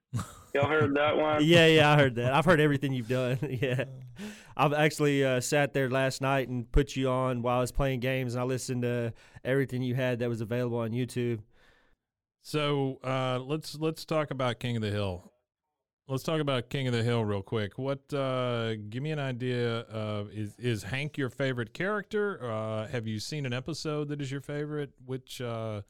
Y'all 0.54 0.68
heard 0.68 0.94
that 0.96 1.16
one? 1.16 1.44
yeah, 1.44 1.66
yeah. 1.66 1.92
I 1.92 1.96
heard 1.96 2.14
that. 2.16 2.32
I've 2.32 2.44
heard 2.44 2.60
everything 2.60 2.92
you've 2.92 3.08
done. 3.08 3.38
yeah, 3.62 3.84
I've 4.56 4.72
actually 4.72 5.24
uh, 5.24 5.40
sat 5.40 5.74
there 5.74 5.90
last 5.90 6.20
night 6.20 6.48
and 6.48 6.70
put 6.70 6.96
you 6.96 7.08
on 7.08 7.42
while 7.42 7.58
I 7.58 7.60
was 7.60 7.72
playing 7.72 8.00
games, 8.00 8.34
and 8.34 8.40
I 8.40 8.44
listened 8.44 8.82
to 8.82 9.12
everything 9.44 9.82
you 9.82 9.94
had 9.94 10.20
that 10.20 10.28
was 10.28 10.40
available 10.40 10.78
on 10.78 10.90
YouTube. 10.90 11.40
So 12.42 13.00
uh, 13.02 13.40
let's 13.40 13.76
let's 13.76 14.04
talk 14.04 14.30
about 14.30 14.60
King 14.60 14.76
of 14.76 14.82
the 14.82 14.90
Hill. 14.90 15.32
Let's 16.08 16.22
talk 16.22 16.40
about 16.40 16.70
King 16.70 16.86
of 16.86 16.92
the 16.92 17.02
Hill 17.02 17.24
real 17.24 17.42
quick. 17.42 17.78
What? 17.78 18.12
Uh, 18.14 18.76
give 18.76 19.02
me 19.02 19.10
an 19.10 19.18
idea 19.18 19.80
of 19.80 20.30
is 20.30 20.54
is 20.56 20.84
Hank 20.84 21.18
your 21.18 21.30
favorite 21.30 21.74
character? 21.74 22.38
Uh, 22.48 22.86
have 22.86 23.08
you 23.08 23.18
seen 23.18 23.44
an 23.44 23.52
episode 23.52 24.08
that 24.08 24.20
is 24.20 24.30
your 24.30 24.40
favorite? 24.40 24.90
Which? 25.04 25.40
Uh, 25.40 25.82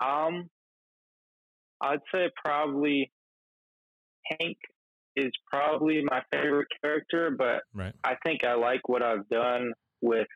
Um, 0.00 0.48
I'd 1.82 2.00
say 2.10 2.30
probably 2.42 3.12
Hank 4.40 4.56
is 5.14 5.30
probably 5.52 6.02
my 6.10 6.22
favorite 6.32 6.68
character, 6.82 7.30
but 7.30 7.62
right. 7.74 7.92
I 8.02 8.14
think 8.24 8.44
I 8.44 8.54
like 8.54 8.88
what 8.88 9.02
I've 9.02 9.28
done 9.28 9.72
with 10.00 10.26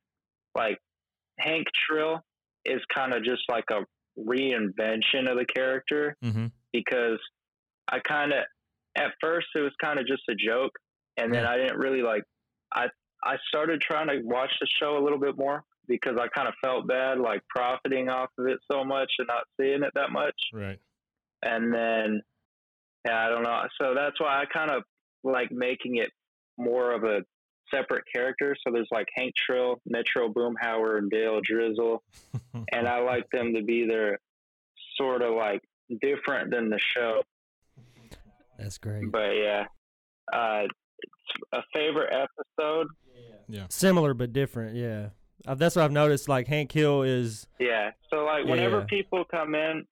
like 0.55 0.77
Hank 1.39 1.67
Trill 1.89 2.21
is 2.67 2.83
kind 2.95 3.15
of 3.15 3.25
just 3.25 3.43
like 3.49 3.65
a 3.71 3.81
reinvention 4.21 5.31
of 5.31 5.39
the 5.39 5.47
character 5.47 6.15
Mm-hmm. 6.23 6.47
because 6.75 7.19
I 7.91 8.01
kind 8.01 8.33
of 8.33 8.45
at 8.97 9.13
first 9.21 9.47
it 9.55 9.61
was 9.61 9.73
kind 9.83 9.99
of 9.99 10.07
just 10.07 10.23
a 10.29 10.35
joke, 10.35 10.73
and 11.17 11.33
then. 11.33 11.45
I 11.47 11.57
didn't 11.57 11.79
really 11.79 12.03
like 12.03 12.23
I 12.75 12.87
I 13.25 13.37
started 13.49 13.81
trying 13.81 14.09
to 14.09 14.21
watch 14.25 14.53
the 14.61 14.67
show 14.81 14.97
a 14.99 15.03
little 15.03 15.19
bit 15.19 15.37
more 15.37 15.65
because 15.87 16.17
I 16.21 16.29
kind 16.29 16.47
of 16.49 16.55
felt 16.63 16.87
bad 16.87 17.19
like 17.19 17.41
profiting 17.49 18.09
off 18.09 18.31
of 18.39 18.47
it 18.47 18.59
so 18.71 18.85
much 18.85 19.11
and 19.19 19.27
not 19.29 19.45
seeing 19.61 19.83
it 19.83 19.93
that 19.95 20.11
much, 20.13 20.37
Right. 20.53 20.79
and 21.43 21.73
then 21.75 22.23
yeah 23.07 23.27
I 23.27 23.29
don't 23.29 23.43
know 23.43 23.63
so 23.81 23.95
that's 23.95 24.21
why 24.21 24.41
I 24.41 24.45
kind 24.53 24.71
of 24.71 24.83
like 25.25 25.51
making 25.51 25.97
it 25.97 26.11
more 26.59 26.93
of 26.93 27.05
a 27.05 27.21
separate 27.73 28.05
character. 28.15 28.57
So 28.67 28.73
there's 28.73 28.89
like 28.91 29.07
Hank 29.15 29.35
Trill, 29.37 29.81
Metro 29.87 30.29
Boomhauer, 30.33 30.99
and 30.99 31.11
Dale 31.11 31.41
Drizzle, 31.43 32.03
and 32.73 32.89
I 32.89 33.01
like 33.01 33.25
them 33.31 33.55
to 33.55 33.63
be 33.63 33.87
there, 33.87 34.19
sort 34.97 35.23
of 35.23 35.35
like 35.35 35.61
different 36.01 36.51
than 36.51 36.71
the 36.71 36.79
show. 36.79 37.23
That's 38.59 38.79
great. 38.79 39.11
But 39.11 39.31
yeah, 39.37 39.65
uh, 40.33 40.63
it's 40.65 41.45
a 41.53 41.63
favorite 41.75 42.13
episode. 42.13 42.89
Yeah. 43.49 43.67
Similar 43.71 44.15
but 44.15 44.33
different. 44.33 44.77
Yeah, 44.77 45.11
uh, 45.47 45.55
that's 45.55 45.77
what 45.77 45.85
I've 45.85 45.93
noticed. 45.93 46.29
Like 46.29 46.47
Hank 46.49 46.73
Hill 46.73 47.03
is. 47.03 47.47
Yeah. 47.59 47.93
So 48.11 48.25
like 48.25 48.45
whenever 48.45 48.81
Yeah. 48.81 48.87
people 48.89 49.25
come 49.31 49.55
in, 49.55 49.85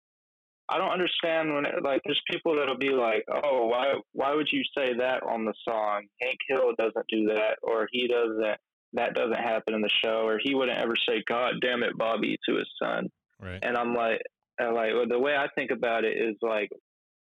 I 0.69 0.79
don't 0.79 0.91
understand 0.91 1.55
when 1.55 1.65
it, 1.65 1.75
like 1.83 2.03
there's 2.05 2.21
people 2.31 2.57
that'll 2.57 2.77
be 2.77 2.91
like, 2.91 3.25
oh, 3.33 3.67
why 3.67 3.95
why 4.13 4.35
would 4.35 4.49
you 4.53 4.63
say 4.77 4.95
that 4.99 5.23
on 5.23 5.45
the 5.45 5.55
song? 5.67 6.03
Hank 6.21 6.39
Hill 6.49 6.73
doesn't 6.79 7.07
do 7.09 7.27
that, 7.35 7.57
or 7.63 7.89
he 7.93 8.09
doesn't 8.09 8.59
that 8.93 9.15
doesn't 9.15 9.39
happen 9.39 9.75
in 9.75 9.81
the 9.83 9.91
show, 10.05 10.27
or 10.27 10.39
he 10.43 10.55
wouldn't 10.55 10.79
ever 10.79 10.95
say 11.09 11.23
"God 11.29 11.55
damn 11.61 11.83
it, 11.83 11.97
Bobby" 11.97 12.37
to 12.49 12.57
his 12.57 12.69
son. 12.83 13.09
Right. 13.41 13.59
And 13.63 13.77
I'm 13.77 13.95
like, 13.95 14.21
I 14.61 14.67
like 14.71 14.93
well, 14.95 15.07
the 15.09 15.19
way 15.19 15.37
I 15.37 15.49
think 15.55 15.71
about 15.71 16.05
it 16.05 16.17
is 16.17 16.37
like, 16.43 16.71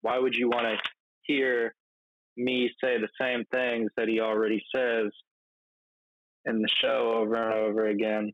why 0.02 0.18
would 0.20 0.36
you 0.36 0.48
want 0.50 0.66
to 0.68 0.78
hear 1.24 1.74
me 2.38 2.70
say 2.82 2.98
the 3.00 3.10
same 3.20 3.44
things 3.52 3.92
that 3.98 4.08
he 4.08 4.20
already 4.20 4.64
says 4.76 5.12
in 6.46 6.62
the 6.62 6.70
show 6.82 7.14
over 7.18 7.36
and 7.36 7.54
over 7.54 7.88
again 7.88 8.34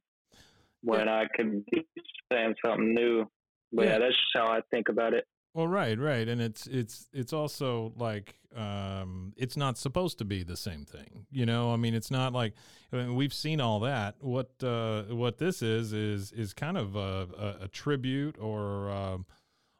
when 0.82 1.08
I 1.10 1.26
could 1.36 1.66
be 1.66 1.86
saying 2.32 2.56
something 2.66 2.94
new? 2.94 3.26
But 3.72 3.86
yeah. 3.86 3.92
Yeah. 3.92 4.00
that's 4.00 4.12
just 4.14 4.36
how 4.36 4.48
I 4.48 4.62
think 4.72 4.90
about 4.90 5.14
it. 5.14 5.26
Well, 5.54 5.68
right, 5.68 5.98
right, 5.98 6.28
and 6.28 6.40
it's 6.42 6.68
it's 6.68 7.08
it's 7.12 7.34
also 7.34 7.92
like 7.98 8.38
um, 8.56 9.34
it's 9.36 9.58
not 9.58 9.80
supposed 9.80 10.20
to 10.20 10.26
be 10.26 10.44
the 10.44 10.56
same 10.56 10.86
thing, 10.86 11.26
you 11.32 11.46
know. 11.46 11.74
I 11.74 11.76
mean, 11.76 11.96
it's 11.96 12.12
not 12.12 12.34
like 12.34 12.54
I 12.94 12.98
mean, 12.98 13.16
we've 13.16 13.34
seen 13.34 13.60
all 13.60 13.80
that. 13.80 14.16
What 14.20 14.52
uh, 14.64 15.04
what 15.10 15.40
this 15.40 15.64
is 15.64 15.92
is 15.92 16.32
is 16.32 16.54
kind 16.54 16.78
of 16.78 16.96
a, 16.96 17.28
a, 17.60 17.64
a 17.64 17.68
tribute 17.68 18.38
or 18.40 18.92
um, 18.92 19.26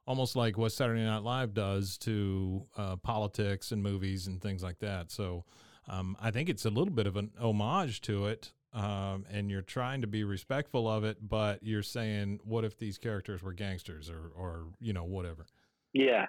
almost 0.10 0.36
like 0.36 0.58
what 0.58 0.72
Saturday 0.72 1.04
Night 1.04 1.22
Live 1.22 1.54
does 1.54 1.96
to 2.00 2.66
uh, 2.76 2.96
politics 2.96 3.72
and 3.72 3.84
movies 3.84 4.26
and 4.26 4.42
things 4.42 4.64
like 4.64 4.80
that. 4.80 5.12
So 5.12 5.46
um, 5.88 6.18
I 6.20 6.32
think 6.32 6.50
it's 6.50 6.66
a 6.66 6.72
little 6.72 6.92
bit 6.92 7.06
of 7.06 7.16
an 7.16 7.30
homage 7.40 8.02
to 8.02 8.26
it. 8.26 8.52
Um, 8.74 9.26
and 9.32 9.52
you're 9.52 9.62
trying 9.62 10.02
to 10.02 10.08
be 10.08 10.24
respectful 10.24 10.90
of 10.90 11.04
it, 11.04 11.18
but 11.22 11.62
you're 11.62 11.84
saying, 11.84 12.40
what 12.44 12.66
if 12.66 12.78
these 12.80 12.98
characters 12.98 13.44
were 13.44 13.54
gangsters 13.54 14.10
or, 14.10 14.32
or 14.36 14.66
you 14.80 14.94
know, 14.94 15.04
whatever. 15.04 15.46
Yeah. 15.94 16.26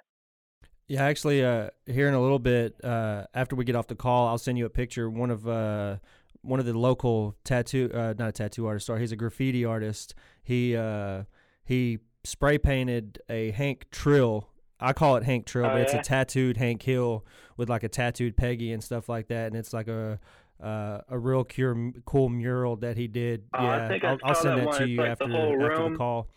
Yeah, 0.87 1.03
actually, 1.03 1.43
uh, 1.43 1.71
here 1.87 2.07
in 2.07 2.13
a 2.13 2.21
little 2.21 2.39
bit, 2.39 2.83
uh, 2.83 3.25
after 3.33 3.55
we 3.55 3.65
get 3.65 3.75
off 3.75 3.87
the 3.87 3.95
call, 3.95 4.27
I'll 4.27 4.37
send 4.37 4.59
you 4.59 4.65
a 4.65 4.69
picture. 4.69 5.09
One 5.09 5.31
of 5.31 5.47
uh, 5.47 5.97
one 6.41 6.59
of 6.59 6.65
the 6.65 6.77
local 6.77 7.35
tattoo, 7.43 7.89
uh, 7.93 8.13
not 8.17 8.29
a 8.29 8.31
tattoo 8.31 8.67
artist, 8.67 8.87
sorry, 8.87 8.99
he's 8.99 9.11
a 9.11 9.15
graffiti 9.15 9.63
artist. 9.63 10.15
He 10.43 10.75
uh, 10.75 11.23
he 11.63 11.99
spray 12.23 12.57
painted 12.57 13.21
a 13.29 13.51
Hank 13.51 13.89
Trill. 13.91 14.47
I 14.79 14.93
call 14.93 15.15
it 15.15 15.23
Hank 15.23 15.45
Trill, 15.45 15.65
Oh, 15.65 15.69
but 15.69 15.81
it's 15.81 15.93
a 15.93 16.01
tattooed 16.01 16.57
Hank 16.57 16.81
Hill 16.81 17.25
with 17.57 17.69
like 17.69 17.83
a 17.83 17.89
tattooed 17.89 18.35
Peggy 18.35 18.71
and 18.71 18.83
stuff 18.83 19.07
like 19.09 19.27
that, 19.27 19.47
and 19.47 19.55
it's 19.55 19.73
like 19.73 19.87
a 19.87 20.19
uh, 20.61 21.01
a 21.09 21.17
real 21.17 21.43
cure, 21.43 21.91
cool 22.05 22.29
mural 22.29 22.75
that 22.77 22.95
he 22.97 23.07
did. 23.07 23.43
I 23.53 23.63
yeah, 23.63 23.87
think 23.87 24.03
I 24.03 24.11
I'll, 24.11 24.17
I'll 24.23 24.35
send 24.35 24.59
that 24.59 24.71
that 24.71 24.77
to 24.77 24.87
you 24.87 24.97
like 24.97 25.17
the 25.17 25.25
after 25.25 25.27
whole 25.27 25.65
after 25.65 25.89
the 25.89 25.97
call. 25.97 26.29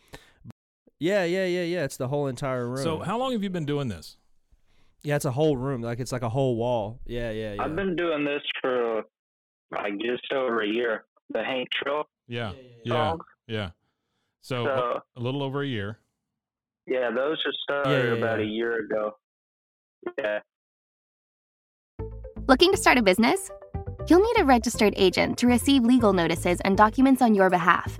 Yeah, 0.98 1.24
yeah, 1.24 1.44
yeah, 1.46 1.62
yeah. 1.62 1.84
It's 1.84 1.96
the 1.96 2.08
whole 2.08 2.26
entire 2.26 2.66
room. 2.66 2.78
So 2.82 3.00
how 3.00 3.18
long 3.18 3.32
have 3.32 3.42
you 3.42 3.50
been 3.50 3.66
doing 3.66 3.88
this? 3.88 4.16
Yeah, 5.02 5.16
it's 5.16 5.26
a 5.26 5.32
whole 5.32 5.56
room. 5.56 5.82
Like 5.82 6.00
it's 6.00 6.12
like 6.12 6.22
a 6.22 6.30
whole 6.30 6.56
wall. 6.56 7.00
Yeah, 7.06 7.30
yeah, 7.30 7.54
yeah. 7.54 7.62
I've 7.62 7.76
been 7.76 7.96
doing 7.96 8.24
this 8.24 8.42
for 8.62 9.02
like 9.70 9.98
just 10.00 10.32
over 10.32 10.62
a 10.62 10.68
year. 10.68 11.04
The 11.30 11.42
Hank 11.42 11.68
Trill 11.70 12.04
Yeah, 12.26 12.52
yeah, 12.84 13.10
songs. 13.10 13.24
yeah. 13.46 13.70
So, 14.44 14.66
a- 14.66 14.76
So 14.76 15.00
a 15.16 15.20
little 15.20 15.42
over 15.42 15.62
a 15.62 15.66
year. 15.66 15.98
yeah, 16.86 17.10
those 17.10 17.42
just 17.42 17.56
started 17.62 17.90
Yeah, 17.90 18.04
yeah, 18.12 18.18
about 18.18 18.38
yeah. 18.40 18.44
a 18.44 18.48
year 18.48 18.78
ago. 18.84 19.12
Yeah. 20.18 20.40
Looking 22.46 22.70
to 22.72 22.76
start 22.76 22.98
a 22.98 23.02
business? 23.02 23.50
You'll 24.06 24.20
need 24.20 24.38
a 24.38 24.44
registered 24.44 24.92
agent 24.98 25.38
to 25.38 25.46
receive 25.46 25.82
legal 25.82 26.12
notices 26.12 26.60
and 26.60 26.76
documents 26.76 27.22
on 27.22 27.34
your 27.34 27.48
behalf. 27.48 27.98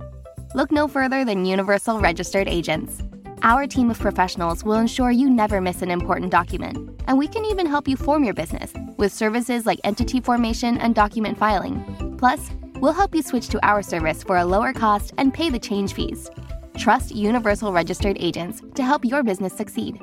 Look 0.53 0.71
no 0.71 0.87
further 0.87 1.25
than 1.25 1.45
Universal 1.45 1.99
Registered 1.99 2.47
Agents. 2.47 3.01
Our 3.41 3.65
team 3.65 3.89
of 3.89 3.97
professionals 3.99 4.63
will 4.63 4.75
ensure 4.75 5.09
you 5.09 5.31
never 5.31 5.59
miss 5.61 5.81
an 5.81 5.89
important 5.89 6.31
document, 6.31 6.77
and 7.07 7.17
we 7.17 7.27
can 7.27 7.43
even 7.45 7.65
help 7.65 7.87
you 7.87 7.97
form 7.97 8.23
your 8.23 8.35
business 8.35 8.71
with 8.97 9.11
services 9.11 9.65
like 9.65 9.79
entity 9.83 10.21
formation 10.21 10.77
and 10.77 10.93
document 10.93 11.39
filing. 11.39 11.83
Plus, 12.19 12.51
we'll 12.77 12.93
help 12.93 13.15
you 13.15 13.21
switch 13.21 13.49
to 13.49 13.65
our 13.65 13.81
service 13.81 14.23
for 14.23 14.37
a 14.37 14.45
lower 14.45 14.73
cost 14.73 15.13
and 15.17 15.33
pay 15.33 15.49
the 15.49 15.59
change 15.59 15.93
fees. 15.93 16.29
Trust 16.77 17.15
Universal 17.15 17.71
Registered 17.71 18.17
Agents 18.19 18.61
to 18.75 18.83
help 18.83 19.05
your 19.05 19.23
business 19.23 19.53
succeed. 19.53 19.99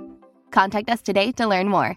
Contact 0.50 0.91
us 0.91 1.02
today 1.02 1.33
to 1.33 1.47
learn 1.47 1.69
more. 1.69 1.97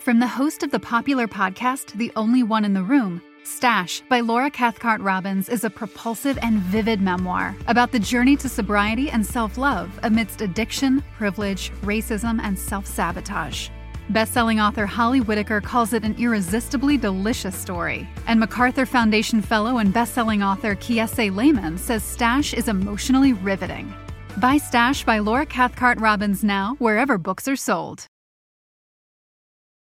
From 0.00 0.20
the 0.20 0.26
host 0.26 0.62
of 0.62 0.70
the 0.70 0.80
popular 0.80 1.26
podcast, 1.26 1.92
The 1.92 2.12
Only 2.14 2.42
One 2.42 2.64
in 2.64 2.74
the 2.74 2.82
Room, 2.82 3.22
Stash 3.42 4.02
by 4.08 4.20
Laura 4.20 4.50
Cathcart 4.50 5.00
Robbins 5.02 5.48
is 5.50 5.64
a 5.64 5.70
propulsive 5.70 6.38
and 6.42 6.58
vivid 6.60 7.00
memoir 7.00 7.54
about 7.68 7.92
the 7.92 7.98
journey 7.98 8.36
to 8.36 8.48
sobriety 8.48 9.10
and 9.10 9.24
self 9.24 9.58
love 9.58 9.98
amidst 10.02 10.40
addiction, 10.40 11.02
privilege, 11.16 11.70
racism, 11.82 12.40
and 12.42 12.58
self 12.58 12.86
sabotage. 12.86 13.68
Best-selling 14.10 14.60
author 14.60 14.86
Holly 14.86 15.20
Whitaker 15.20 15.60
calls 15.60 15.92
it 15.92 16.04
an 16.04 16.14
irresistibly 16.18 16.98
delicious 16.98 17.56
story, 17.56 18.06
and 18.26 18.38
MacArthur 18.38 18.86
Foundation 18.86 19.40
fellow 19.40 19.78
and 19.78 19.92
best-selling 19.92 20.42
author 20.42 20.74
Kiese 20.74 21.34
Laymon 21.34 21.78
says 21.78 22.02
Stash 22.02 22.52
is 22.52 22.68
emotionally 22.68 23.32
riveting. 23.32 23.92
Buy 24.36 24.58
Stash 24.58 25.04
by 25.04 25.20
Laura 25.20 25.46
Cathcart 25.46 26.00
Robbins 26.00 26.44
now 26.44 26.76
wherever 26.78 27.16
books 27.16 27.48
are 27.48 27.56
sold. 27.56 28.06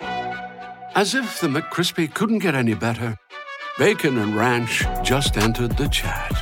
As 0.00 1.14
if 1.14 1.40
the 1.40 1.48
McCrispy 1.48 2.12
couldn't 2.12 2.38
get 2.38 2.54
any 2.54 2.74
better, 2.74 3.16
Bacon 3.78 4.18
and 4.18 4.36
Ranch 4.36 4.84
just 5.02 5.36
entered 5.36 5.76
the 5.76 5.88
chat. 5.88 6.32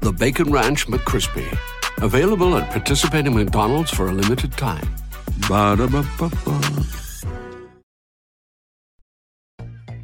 The 0.00 0.12
Bacon 0.12 0.50
Ranch 0.50 0.86
McCrispy, 0.86 1.56
available 2.02 2.56
at 2.56 2.70
participating 2.70 3.34
McDonald's 3.34 3.90
for 3.90 4.08
a 4.08 4.12
limited 4.12 4.52
time. 4.52 4.88
Ba-da-ba-ba-ba. 5.46 6.60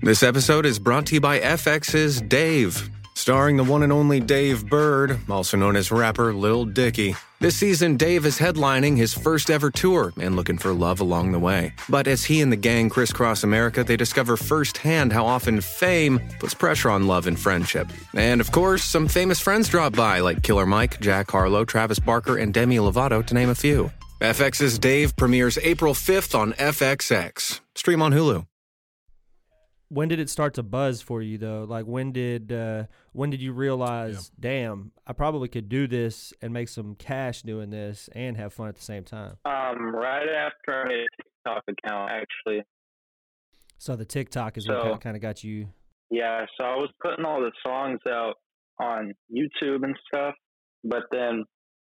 This 0.03 0.23
episode 0.23 0.67
is 0.67 0.79
brought 0.79 1.07
to 1.07 1.15
you 1.15 1.21
by 1.23 1.41
FX's 1.41 2.21
Dave, 2.21 2.91
starring 3.15 3.57
the 3.57 3.65
one 3.65 3.83
and 3.83 3.91
only 3.91 4.21
Dave 4.21 4.67
Burd, 4.67 5.19
also 5.31 5.57
known 5.57 5.77
as 5.77 5.91
rapper 5.91 6.35
Lil 6.35 6.67
Dicky. 6.67 7.17
This 7.41 7.57
season, 7.57 7.97
Dave 7.97 8.27
is 8.27 8.39
headlining 8.39 8.97
his 8.97 9.15
first 9.15 9.51
ever 9.51 9.71
tour 9.71 10.13
and 10.21 10.37
looking 10.37 10.59
for 10.59 10.73
love 10.73 11.01
along 11.01 11.33
the 11.33 11.39
way. 11.39 11.73
But 11.89 12.07
as 12.07 12.25
he 12.25 12.41
and 12.43 12.53
the 12.53 12.57
gang 12.57 12.91
crisscross 12.91 13.45
America, 13.45 13.83
they 13.83 13.97
discover 13.97 14.37
firsthand 14.37 15.13
how 15.13 15.25
often 15.27 15.61
fame 15.61 16.21
puts 16.39 16.55
pressure 16.55 16.91
on 16.91 17.07
love 17.07 17.27
and 17.27 17.39
friendship. 17.39 17.89
And 18.15 18.41
of 18.43 18.53
course, 18.53 18.85
some 18.85 19.09
famous 19.09 19.41
friends 19.41 19.69
drop 19.69 19.97
by, 19.97 20.21
like 20.21 20.43
Killer 20.43 20.67
Mike, 20.67 21.01
Jack 21.01 21.31
Harlow, 21.31 21.65
Travis 21.65 21.99
Barker, 21.99 22.37
and 22.37 22.53
Demi 22.53 22.77
Lovato, 22.77 23.25
to 23.25 23.35
name 23.35 23.49
a 23.49 23.55
few. 23.55 23.91
FX's 24.25 24.79
Dave 24.79 25.17
premieres 25.17 25.59
April 25.59 25.93
5th 25.93 26.35
on 26.39 26.53
FXX. 26.55 27.61
Stream 27.75 28.01
on 28.01 28.13
Hulu. 28.13 28.47
when 29.89 30.09
did 30.09 30.19
it 30.19 30.31
start 30.31 30.55
to 30.55 30.63
buzz 30.63 31.03
for 31.03 31.21
you 31.23 31.37
though? 31.39 31.65
Like 31.69 31.85
when 31.85 32.11
did 32.13 32.51
uh, 32.51 32.85
when 33.13 33.31
did 33.31 33.41
you 33.43 33.53
realize, 33.53 34.31
damn, 34.41 34.93
I 35.07 35.13
probably 35.13 35.49
could 35.49 35.69
do 35.69 35.87
this 35.87 36.33
and 36.41 36.53
make 36.53 36.69
some 36.69 36.95
cash 36.95 37.43
doing 37.43 37.71
this 37.71 38.09
and 38.15 38.37
have 38.37 38.53
fun 38.55 38.69
at 38.69 38.77
the 38.77 38.83
same 38.83 39.05
time? 39.05 39.37
Um, 39.45 39.95
right 39.95 40.27
after 40.29 40.83
I 40.85 40.89
made 40.89 41.01
a 41.05 41.23
TikTok 41.23 41.65
account, 41.69 42.11
actually. 42.11 42.63
So 43.79 43.95
the 43.95 44.05
TikTok 44.07 44.57
is 44.57 44.67
what 44.67 44.77
So- 44.79 44.83
kind 44.83 44.95
of, 44.95 45.01
kind 45.01 45.17
of 45.17 45.23
got 45.23 45.45
you. 45.45 45.69
Yeah, 46.11 46.47
so 46.59 46.67
I 46.67 46.77
was 46.77 46.91
putting 47.03 47.25
all 47.25 47.41
the 47.41 47.53
songs 47.67 48.01
out 48.09 48.35
on 48.81 49.13
YouTube 49.31 49.83
and 49.85 49.97
stuff, 50.07 50.35
but 50.83 51.03
then 51.11 51.45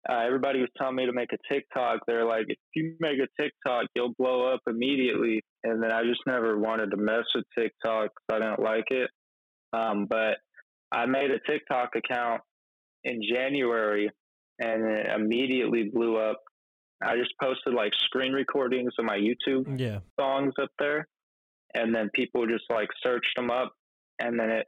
uh, 0.08 0.18
everybody 0.24 0.60
was 0.60 0.68
telling 0.76 0.96
me 0.96 1.06
to 1.06 1.12
make 1.12 1.32
a 1.32 1.52
TikTok. 1.52 2.00
They're 2.06 2.24
like, 2.24 2.46
if 2.48 2.58
you 2.74 2.96
make 3.00 3.18
a 3.18 3.42
TikTok, 3.42 3.86
you'll 3.94 4.14
blow 4.18 4.52
up 4.52 4.60
immediately. 4.66 5.42
And 5.64 5.82
then 5.82 5.90
I 5.92 6.02
just 6.04 6.20
never 6.26 6.58
wanted 6.58 6.90
to 6.92 6.96
mess 6.96 7.24
with 7.34 7.44
TikTok 7.58 8.10
'cause 8.14 8.30
I 8.30 8.38
didn't 8.38 8.60
like 8.60 8.90
it. 8.90 9.10
Um, 9.72 10.06
but 10.06 10.38
I 10.92 11.06
made 11.06 11.30
a 11.30 11.40
TikTok 11.40 11.96
account 11.96 12.42
in 13.04 13.20
January 13.22 14.10
and 14.60 14.84
it 14.84 15.06
immediately 15.06 15.90
blew 15.90 16.16
up. 16.16 16.40
I 17.02 17.16
just 17.16 17.34
posted 17.42 17.74
like 17.74 17.92
screen 17.94 18.32
recordings 18.32 18.94
of 18.98 19.04
my 19.04 19.18
YouTube 19.18 19.78
Yeah. 19.78 20.00
songs 20.18 20.54
up 20.58 20.70
there, 20.78 21.06
and 21.74 21.94
then 21.94 22.08
people 22.14 22.46
just 22.46 22.64
like 22.70 22.88
searched 23.02 23.36
them 23.36 23.50
up, 23.50 23.74
and 24.18 24.40
then 24.40 24.50
it, 24.50 24.66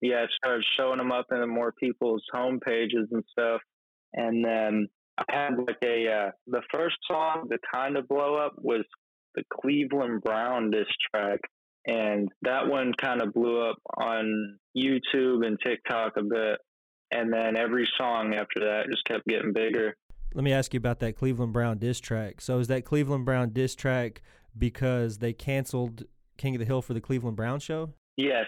yeah, 0.00 0.22
it 0.22 0.30
started 0.36 0.64
showing 0.76 0.98
them 0.98 1.10
up 1.10 1.26
in 1.32 1.48
more 1.48 1.72
people's 1.72 2.24
home 2.32 2.60
pages 2.60 3.08
and 3.10 3.24
stuff. 3.28 3.60
And 4.14 4.44
then 4.44 4.88
I 5.18 5.24
had 5.28 5.58
like 5.58 5.78
a 5.84 6.08
uh, 6.08 6.30
the 6.46 6.62
first 6.72 6.96
song 7.10 7.48
to 7.50 7.58
kind 7.72 7.96
of 7.96 8.08
blow 8.08 8.36
up 8.36 8.54
was 8.58 8.84
the 9.34 9.42
Cleveland 9.60 10.22
Brown 10.22 10.70
diss 10.70 10.86
track, 11.10 11.40
and 11.86 12.28
that 12.42 12.68
one 12.68 12.92
kind 13.02 13.20
of 13.20 13.32
blew 13.32 13.68
up 13.68 13.76
on 13.96 14.58
YouTube 14.76 15.46
and 15.46 15.58
TikTok 15.64 16.16
a 16.16 16.22
bit. 16.22 16.58
And 17.10 17.32
then 17.32 17.56
every 17.56 17.88
song 17.98 18.34
after 18.34 18.60
that 18.60 18.86
just 18.90 19.04
kept 19.04 19.26
getting 19.26 19.52
bigger. 19.52 19.94
Let 20.34 20.42
me 20.42 20.52
ask 20.52 20.74
you 20.74 20.78
about 20.78 20.98
that 21.00 21.16
Cleveland 21.16 21.52
Brown 21.52 21.78
diss 21.78 22.00
track. 22.00 22.40
So 22.40 22.58
is 22.58 22.66
that 22.68 22.84
Cleveland 22.84 23.24
Brown 23.24 23.50
diss 23.50 23.76
track 23.76 24.22
because 24.58 25.18
they 25.18 25.32
canceled 25.32 26.04
King 26.38 26.56
of 26.56 26.58
the 26.58 26.64
Hill 26.64 26.82
for 26.82 26.92
the 26.92 27.00
Cleveland 27.00 27.36
Brown 27.36 27.60
show? 27.60 27.90
Yes, 28.16 28.46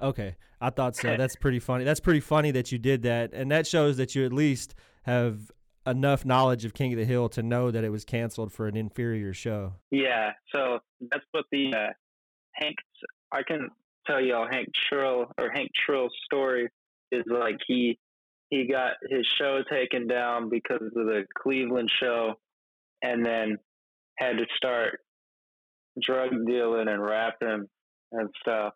Okay, 0.00 0.36
I 0.60 0.70
thought 0.70 0.96
so. 0.96 1.16
That's 1.18 1.36
pretty 1.36 1.58
funny. 1.58 1.84
That's 1.84 2.00
pretty 2.00 2.20
funny 2.20 2.50
that 2.52 2.72
you 2.72 2.78
did 2.78 3.02
that, 3.02 3.32
and 3.32 3.50
that 3.50 3.66
shows 3.66 3.96
that 3.96 4.14
you 4.14 4.24
at 4.24 4.32
least 4.32 4.74
have 5.04 5.50
enough 5.86 6.24
knowledge 6.24 6.64
of 6.64 6.74
King 6.74 6.92
of 6.92 6.98
the 6.98 7.04
Hill 7.04 7.28
to 7.30 7.42
know 7.42 7.70
that 7.70 7.84
it 7.84 7.90
was 7.90 8.04
canceled 8.04 8.52
for 8.52 8.66
an 8.66 8.76
inferior 8.76 9.32
show. 9.32 9.74
Yeah, 9.90 10.32
so 10.54 10.80
that's 11.10 11.24
what 11.32 11.44
the 11.52 11.72
uh, 11.74 11.92
Hank. 12.52 12.76
I 13.32 13.42
can 13.42 13.68
tell 14.06 14.20
y'all 14.20 14.48
Hank 14.50 14.68
Trill 14.88 15.26
or 15.38 15.50
Hank 15.52 15.70
Trill's 15.86 16.14
story 16.24 16.68
is 17.12 17.24
like 17.26 17.56
he 17.66 17.98
he 18.50 18.66
got 18.66 18.92
his 19.10 19.26
show 19.38 19.62
taken 19.70 20.06
down 20.06 20.48
because 20.48 20.82
of 20.82 20.92
the 20.92 21.24
Cleveland 21.36 21.90
show, 22.00 22.34
and 23.02 23.24
then 23.24 23.58
had 24.18 24.38
to 24.38 24.46
start 24.56 25.00
drug 26.02 26.30
dealing 26.46 26.88
and 26.88 27.02
rapping 27.02 27.66
and 28.12 28.28
stuff. 28.40 28.74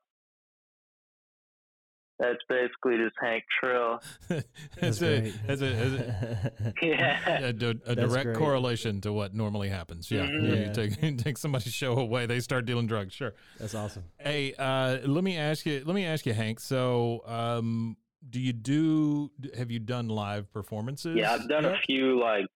That's 2.19 2.39
basically 2.49 2.97
just 2.97 3.15
Hank 3.21 3.45
Trill. 3.61 4.01
That's 4.29 4.99
That's 4.99 5.03
a, 5.03 5.33
that's 5.47 5.63
a, 5.63 5.71
that's 6.61 6.83
a, 6.83 6.87
yeah. 6.87 7.39
a, 7.39 7.53
di- 7.53 7.67
a 7.87 7.95
That's 7.95 8.01
direct 8.11 8.25
great. 8.27 8.37
correlation 8.37 9.01
to 9.03 9.13
what 9.13 9.35
normally 9.35 9.69
happens. 9.69 10.11
Yeah, 10.11 10.27
Mhm. 10.27 10.67
You 10.69 10.73
take 10.75 11.01
you 11.03 11.17
take 11.17 11.39
somebody's 11.39 11.73
show 11.73 11.97
away, 11.97 12.27
they 12.27 12.41
start 12.41 12.65
dealing 12.67 12.87
drugs. 12.89 13.15
Sure. 13.15 13.35
That's 13.61 13.75
awesome. 13.75 14.03
Hey, 14.19 14.53
uh, 14.59 14.99
let 15.07 15.23
me 15.23 15.37
ask 15.37 15.65
you. 15.65 15.83
Let 15.87 15.95
me 15.95 16.05
ask 16.07 16.27
you, 16.27 16.33
Hank. 16.33 16.59
So, 16.59 17.23
um, 17.27 17.97
do 18.29 18.41
you 18.41 18.53
do? 18.53 19.31
Have 19.57 19.71
you 19.71 19.79
done 19.79 20.09
live 20.09 20.53
performances? 20.53 21.15
Yeah, 21.17 21.33
I've 21.35 21.49
done 21.49 21.67
a 21.67 21.77
few 21.87 22.21
like 22.21 22.47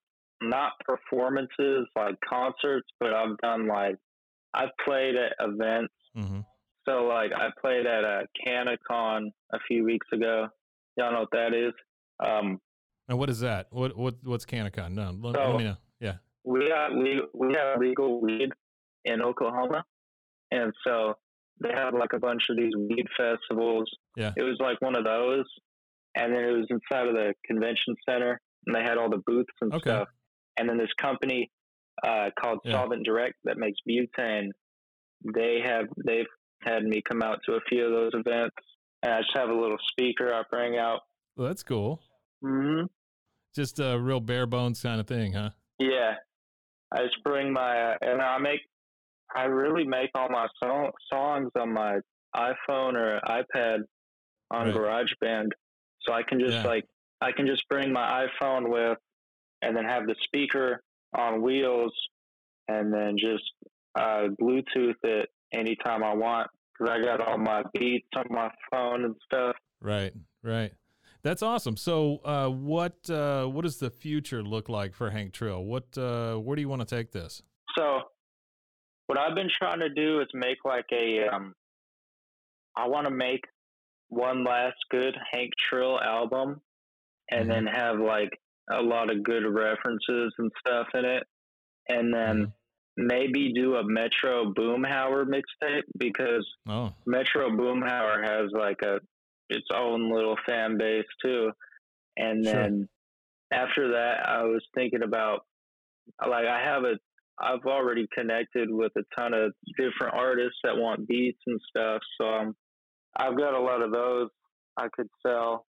not 0.43 0.73
performances 0.85 1.87
like 1.95 2.17
concerts, 2.29 2.89
but 2.99 3.15
I've 3.15 3.39
done 3.39 3.69
like 3.69 3.95
I've 4.55 4.71
played 4.85 5.15
at 5.15 5.35
events. 5.41 5.95
Mhm. 6.17 6.45
So 6.89 7.05
like 7.05 7.31
I 7.35 7.49
played 7.61 7.87
at 7.87 8.05
a 8.05 8.25
CannaCon 8.47 9.29
a 9.53 9.59
few 9.69 9.85
weeks 9.85 10.07
ago. 10.13 10.49
Y'all 10.97 11.13
know 11.13 11.21
what 11.21 11.31
that 11.33 11.55
is? 11.55 11.73
Um, 12.25 12.59
And 13.09 13.19
what 13.19 13.31
is 13.31 13.41
that? 13.41 13.67
What 13.71 13.97
what 13.97 14.15
what's 14.25 14.45
CannaCon? 14.45 14.93
No, 14.93 15.11
let, 15.21 15.37
let 15.39 15.57
me 15.57 15.65
know. 15.65 15.77
Yeah. 16.01 16.15
we 16.45 16.69
got 16.69 16.93
legal, 16.93 17.27
we 17.35 17.55
have 17.55 17.79
legal 17.79 18.21
weed 18.21 18.51
in 19.05 19.23
Oklahoma, 19.23 19.85
and 20.51 20.73
so 20.87 21.15
they 21.63 21.71
had 21.73 21.95
like 21.95 22.13
a 22.15 22.19
bunch 22.19 22.43
of 22.51 22.57
these 22.57 22.73
weed 22.77 23.07
festivals. 23.17 23.89
Yeah. 24.17 24.33
it 24.37 24.43
was 24.43 24.57
like 24.61 24.81
one 24.81 24.97
of 24.97 25.05
those, 25.05 25.45
and 26.17 26.33
then 26.35 26.43
it 26.45 26.51
was 26.53 26.67
inside 26.71 27.07
of 27.09 27.15
the 27.15 27.35
convention 27.47 27.95
center, 28.09 28.41
and 28.67 28.75
they 28.75 28.83
had 28.83 28.99
all 28.99 29.09
the 29.11 29.23
booths 29.27 29.53
and 29.61 29.73
Okay. 29.73 29.91
stuff. 29.91 30.09
And 30.59 30.69
then 30.69 30.77
this 30.79 30.93
company 31.01 31.51
uh, 32.05 32.31
called 32.41 32.59
Yeah. 32.65 32.73
Solvent 32.73 33.05
Direct 33.05 33.35
that 33.45 33.57
makes 33.59 33.79
butane, 33.89 34.49
they 35.35 35.61
have 35.65 35.87
they've 36.05 36.27
had 36.65 36.85
me 36.85 37.03
come 37.03 37.23
out 37.23 37.41
to 37.47 37.55
a 37.55 37.61
few 37.69 37.85
of 37.87 37.93
those 37.93 38.13
events, 38.15 38.57
and 39.03 39.13
I 39.13 39.21
just 39.21 39.37
have 39.37 39.49
a 39.51 39.55
little 39.55 39.79
speaker 39.91 40.33
I 40.33 40.43
bring 40.51 40.77
out. 40.79 41.01
Well, 41.37 41.49
that's 41.49 41.63
cool. 41.63 42.01
hmm 42.43 42.83
Just 43.55 43.79
a 43.81 43.99
real 43.99 44.21
bare 44.21 44.47
bones 44.47 44.83
kind 44.83 45.01
of 45.01 45.07
thing, 45.07 45.33
huh? 45.33 45.51
Yeah, 45.79 46.15
I 46.93 47.03
just 47.05 47.23
bring 47.25 47.53
my 47.53 47.93
uh, 47.93 47.97
and 48.03 48.21
I 48.23 48.39
make 48.39 48.61
I 49.35 49.45
really 49.45 49.85
make 49.85 50.11
all 50.15 50.29
my 50.29 50.47
song, 50.63 50.91
songs 51.13 51.51
on 51.59 51.73
my 51.73 51.99
iPhone 52.37 52.95
or 52.95 53.19
iPad 53.27 53.79
on 54.51 54.67
Right. 54.67 54.75
GarageBand, 55.23 55.49
so 56.03 56.13
I 56.13 56.23
can 56.23 56.39
just 56.39 56.53
Yeah. 56.53 56.67
like 56.67 56.85
I 57.21 57.33
can 57.33 57.47
just 57.47 57.67
bring 57.69 57.93
my 57.93 58.27
iPhone 58.27 58.69
with, 58.69 58.99
and 59.63 59.77
then 59.77 59.85
have 59.85 60.07
the 60.07 60.17
speaker 60.25 60.83
on 61.17 61.41
wheels, 61.43 61.93
and 62.69 62.93
then 62.93 63.17
just 63.19 63.45
uh, 63.95 64.29
Bluetooth 64.41 64.95
it 65.03 65.29
anytime 65.53 66.03
I 66.03 66.15
want 66.15 66.49
because 66.79 66.93
I 66.93 67.03
got 67.05 67.21
all 67.21 67.39
my 67.39 67.63
beats 67.75 68.09
on 68.17 68.25
my 68.31 68.51
phone 68.71 69.05
and 69.05 69.15
stuff. 69.25 69.57
Right, 69.81 70.13
right. 70.43 70.73
That's 71.23 71.43
awesome. 71.43 71.77
So, 71.77 72.17
uh, 72.25 72.49
what 72.49 73.09
uh, 73.09 73.47
what 73.47 73.63
does 73.63 73.79
the 73.79 73.91
future 73.91 74.43
look 74.43 74.69
like 74.69 74.93
for 74.95 75.11
Hank 75.11 75.33
Trill? 75.33 75.65
What 75.65 75.97
uh, 75.97 76.37
where 76.37 76.57
do 76.57 76.63
you 76.63 76.69
want 76.69 76.87
to 76.87 76.97
take 76.97 77.13
this? 77.13 77.43
So, 77.79 78.01
what 79.07 79.19
I've 79.19 79.35
been 79.37 79.51
trying 79.57 79.79
to 79.81 79.89
do 79.89 80.21
is 80.21 80.27
make 80.35 80.59
like 80.65 80.87
a. 80.93 81.29
Um, 81.29 81.55
I 82.75 82.89
want 82.89 83.07
to 83.07 83.13
make 83.13 83.43
one 84.09 84.45
last 84.45 84.77
good 84.91 85.15
Hank 85.31 85.53
Trill 85.69 86.01
album, 86.01 86.61
and 87.31 87.45
Mhm. 87.45 87.49
then 87.49 87.67
have 87.67 88.01
like 88.01 88.31
a 88.71 88.83
lot 88.83 89.11
of 89.11 89.23
good 89.23 89.45
references 89.47 90.33
and 90.39 90.51
stuff 90.59 90.89
in 90.95 91.05
it, 91.05 91.23
and 91.89 92.13
then 92.13 92.47
Mhm. 92.47 92.53
Maybe 92.97 93.53
do 93.55 93.77
a 93.77 93.83
Metro 93.85 94.53
Boomhauer 94.53 95.25
mixtape 95.27 95.83
because 95.99 96.47
Oh, 96.69 96.93
Metro 97.07 97.51
Boomhauer 97.51 98.23
has 98.25 98.51
like 98.53 98.83
a 98.83 99.01
its 99.49 99.67
own 99.75 100.13
little 100.15 100.37
fan 100.49 100.79
base 100.79 101.05
too. 101.25 101.51
And 102.17 102.45
Sure. 102.45 102.53
then 102.55 102.89
after 103.53 103.93
that, 103.93 104.27
I 104.29 104.45
was 104.45 104.63
thinking 104.75 105.03
about 105.03 105.47
like 106.27 106.47
I 106.47 106.63
have 106.65 106.85
a 106.85 106.95
I've 107.41 107.65
already 107.67 108.07
connected 108.17 108.71
with 108.71 108.93
a 108.97 109.03
ton 109.19 109.33
of 109.35 109.53
different 109.77 110.15
artists 110.15 110.59
that 110.65 110.77
want 110.77 111.09
beats 111.09 111.41
and 111.47 111.61
stuff. 111.69 112.01
So 112.21 112.27
um, 112.27 112.57
I've 113.17 113.37
got 113.37 113.55
a 113.55 113.61
lot 113.61 113.83
of 113.83 113.91
those 113.91 114.29
I 114.77 114.89
could 114.95 115.09
sell. 115.27 115.67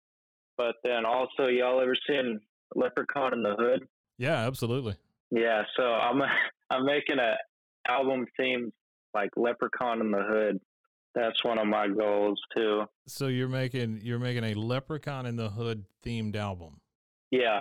But 0.58 0.74
then 0.84 1.06
also, 1.06 1.46
y'all 1.46 1.80
ever 1.80 1.94
seen 2.06 2.40
Leprechaun 2.74 3.32
in 3.32 3.42
the 3.42 3.54
Hood? 3.58 3.86
yeah, 4.18 4.46
absolutely. 4.46 4.94
Yeah. 5.30 5.62
So 5.76 5.82
I'm 5.84 6.20
I'm 6.72 6.84
making 6.84 7.18
a 7.18 7.36
album 7.88 8.26
themed 8.38 8.72
like 9.14 9.30
Leprechaun 9.36 10.00
in 10.00 10.10
the 10.10 10.22
Hood. 10.22 10.58
That's 11.14 11.44
one 11.44 11.58
of 11.58 11.66
my 11.66 11.88
goals 11.88 12.40
too. 12.56 12.84
So 13.06 13.26
you're 13.26 13.48
making 13.48 14.00
you're 14.02 14.18
making 14.18 14.44
a 14.44 14.54
Leprechaun 14.54 15.26
in 15.26 15.36
the 15.36 15.50
Hood 15.50 15.84
themed 16.04 16.36
album, 16.36 16.80
Yeah. 17.30 17.60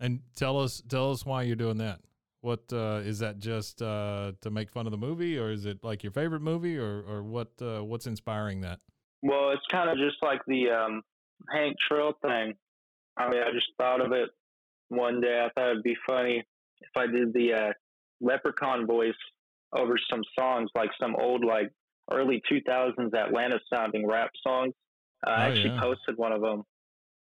and 0.00 0.20
tell 0.34 0.58
us 0.58 0.82
tell 0.88 1.10
us 1.10 1.26
why 1.26 1.42
you're 1.42 1.56
doing 1.56 1.76
that. 1.78 2.00
What 2.40 2.60
uh, 2.72 3.00
is 3.04 3.18
that? 3.20 3.38
Just 3.38 3.80
uh, 3.82 4.32
to 4.42 4.50
make 4.50 4.70
fun 4.70 4.86
of 4.86 4.92
the 4.92 4.98
movie, 4.98 5.38
or 5.38 5.50
is 5.50 5.64
it 5.66 5.82
like 5.82 6.02
your 6.02 6.12
favorite 6.12 6.40
movie, 6.42 6.78
or 6.78 7.02
or 7.06 7.22
what? 7.22 7.48
Uh, 7.60 7.82
what's 7.84 8.06
inspiring 8.06 8.60
that? 8.62 8.80
Well, 9.22 9.50
it's 9.50 9.64
kind 9.70 9.88
of 9.90 9.96
just 9.96 10.16
like 10.22 10.40
the 10.46 10.70
um, 10.70 11.02
Hank 11.52 11.76
Trill 11.88 12.12
thing. 12.22 12.54
I 13.16 13.30
mean, 13.30 13.42
I 13.42 13.50
just 13.52 13.68
thought 13.78 14.00
of 14.00 14.12
it 14.12 14.28
one 14.88 15.20
day. 15.22 15.42
I 15.44 15.48
thought 15.58 15.70
it'd 15.70 15.82
be 15.82 15.96
funny 16.06 16.42
if 16.82 16.90
I 16.96 17.06
did 17.06 17.32
the 17.32 17.52
uh, 17.52 17.72
Leprechaun 18.24 18.86
voice 18.86 19.12
over 19.76 19.96
some 20.10 20.22
songs, 20.38 20.70
like 20.74 20.90
some 21.00 21.14
old, 21.16 21.44
like 21.44 21.70
early 22.12 22.40
2000s 22.50 23.14
Atlanta 23.14 23.58
sounding 23.72 24.06
rap 24.06 24.30
songs. 24.46 24.72
Uh, 25.26 25.30
I 25.30 25.46
Oh, 25.46 25.50
actually 25.50 25.70
yeah. 25.74 25.80
posted 25.80 26.16
one 26.16 26.32
of 26.32 26.40
them. 26.42 26.62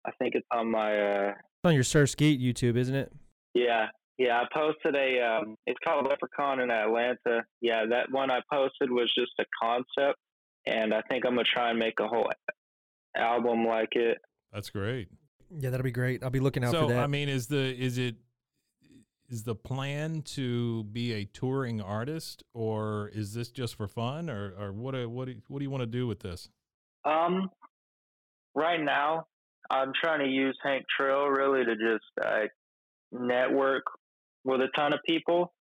I 0.06 0.12
think 0.20 0.36
it's 0.36 0.48
on 0.52 0.72
my, 0.72 0.92
uh, 0.98 1.30
It's 1.32 1.66
on 1.66 1.74
your 1.74 1.84
Sir 1.84 2.06
Skeet 2.06 2.40
YouTube, 2.40 2.78
isn't 2.78 2.96
it? 2.96 3.12
yeah, 3.54 3.88
yeah. 4.18 4.42
I 4.42 4.46
posted 4.54 4.96
a, 4.96 5.20
um, 5.22 5.56
it's 5.68 5.80
called 5.86 6.06
Leprechaun 6.08 6.60
in 6.62 6.72
Atlanta. 6.72 7.44
Yeah, 7.62 7.86
that 7.90 8.12
one 8.12 8.32
I 8.32 8.40
posted 8.52 8.90
was 8.92 9.12
just 9.18 9.32
a 9.40 9.46
concept. 9.62 10.18
And 10.66 10.94
I 10.94 11.02
think 11.10 11.26
I'm 11.26 11.34
going 11.34 11.46
to 11.46 11.52
try 11.52 11.70
and 11.72 11.80
make 11.80 12.00
a 12.00 12.08
whole 12.08 12.30
album 13.18 13.66
like 13.66 13.90
it. 13.94 14.18
That's 14.52 14.70
great. 14.70 15.08
Yeah, 15.58 15.70
that'll 15.72 15.84
be 15.84 15.92
great. 15.92 16.24
I'll 16.24 16.30
be 16.30 16.40
looking 16.40 16.64
out 16.64 16.72
so 16.72 16.88
for 16.88 16.94
that. 16.94 17.04
I 17.04 17.08
mean, 17.08 17.28
is 17.30 17.48
the 17.48 17.58
is 17.76 17.98
it 17.98 18.16
is 19.30 19.44
the 19.44 19.56
plan 19.56 20.22
to 20.24 20.84
be 20.86 21.14
a 21.14 21.26
touring 21.26 21.82
artist, 21.82 22.44
or 22.54 23.10
is 23.14 23.34
this 23.34 23.50
just 23.50 23.76
for 23.76 23.88
fun, 23.88 24.30
or 24.30 24.54
or 24.60 24.72
what 24.72 24.94
do, 24.94 25.10
what 25.10 25.26
do, 25.26 25.36
what 25.48 25.60
do 25.60 25.64
you 25.64 25.70
want 25.70 25.82
to 25.82 25.88
do 25.88 26.08
with 26.08 26.20
this? 26.20 26.50
Um, 27.06 27.50
right 28.56 28.82
now, 28.82 29.28
I'm 29.70 29.92
trying 30.02 30.20
to 30.20 30.28
use 30.28 30.58
Hank 30.64 30.86
Trill 30.98 31.28
really 31.28 31.64
to 31.64 31.76
just 31.76 32.26
uh, 32.26 32.48
network 33.12 33.84
with 34.44 34.62
a 34.62 34.70
ton 34.76 34.94
of 34.94 35.00
people 35.08 35.54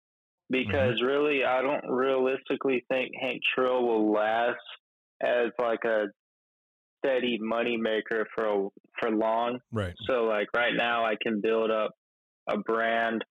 because 0.49 1.03
really, 1.03 1.45
I 1.45 1.61
don't 1.61 1.91
realistically 1.91 2.85
think 2.89 3.13
Hank 3.21 3.41
Trill 3.55 3.83
will 3.83 4.13
last 4.13 4.57
as 5.21 5.51
like 5.59 5.85
a 5.85 6.07
steady 6.99 7.39
money 7.41 7.77
maker 7.77 8.27
for 8.35 8.45
a, 8.45 8.69
for 9.01 9.11
long. 9.11 9.59
Right. 9.73 9.95
So 10.07 10.25
like 10.25 10.49
right 10.55 10.75
now, 10.77 11.05
I 11.05 11.17
can 11.21 11.41
build 11.41 11.71
up 11.71 11.93
a 12.49 12.59
brand 12.59 13.25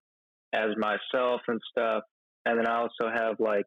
as 0.54 0.70
myself 0.78 1.42
and 1.48 1.60
stuff, 1.72 2.04
and 2.46 2.60
then 2.60 2.68
I 2.68 2.78
also 2.78 3.10
have 3.14 3.36
like 3.40 3.66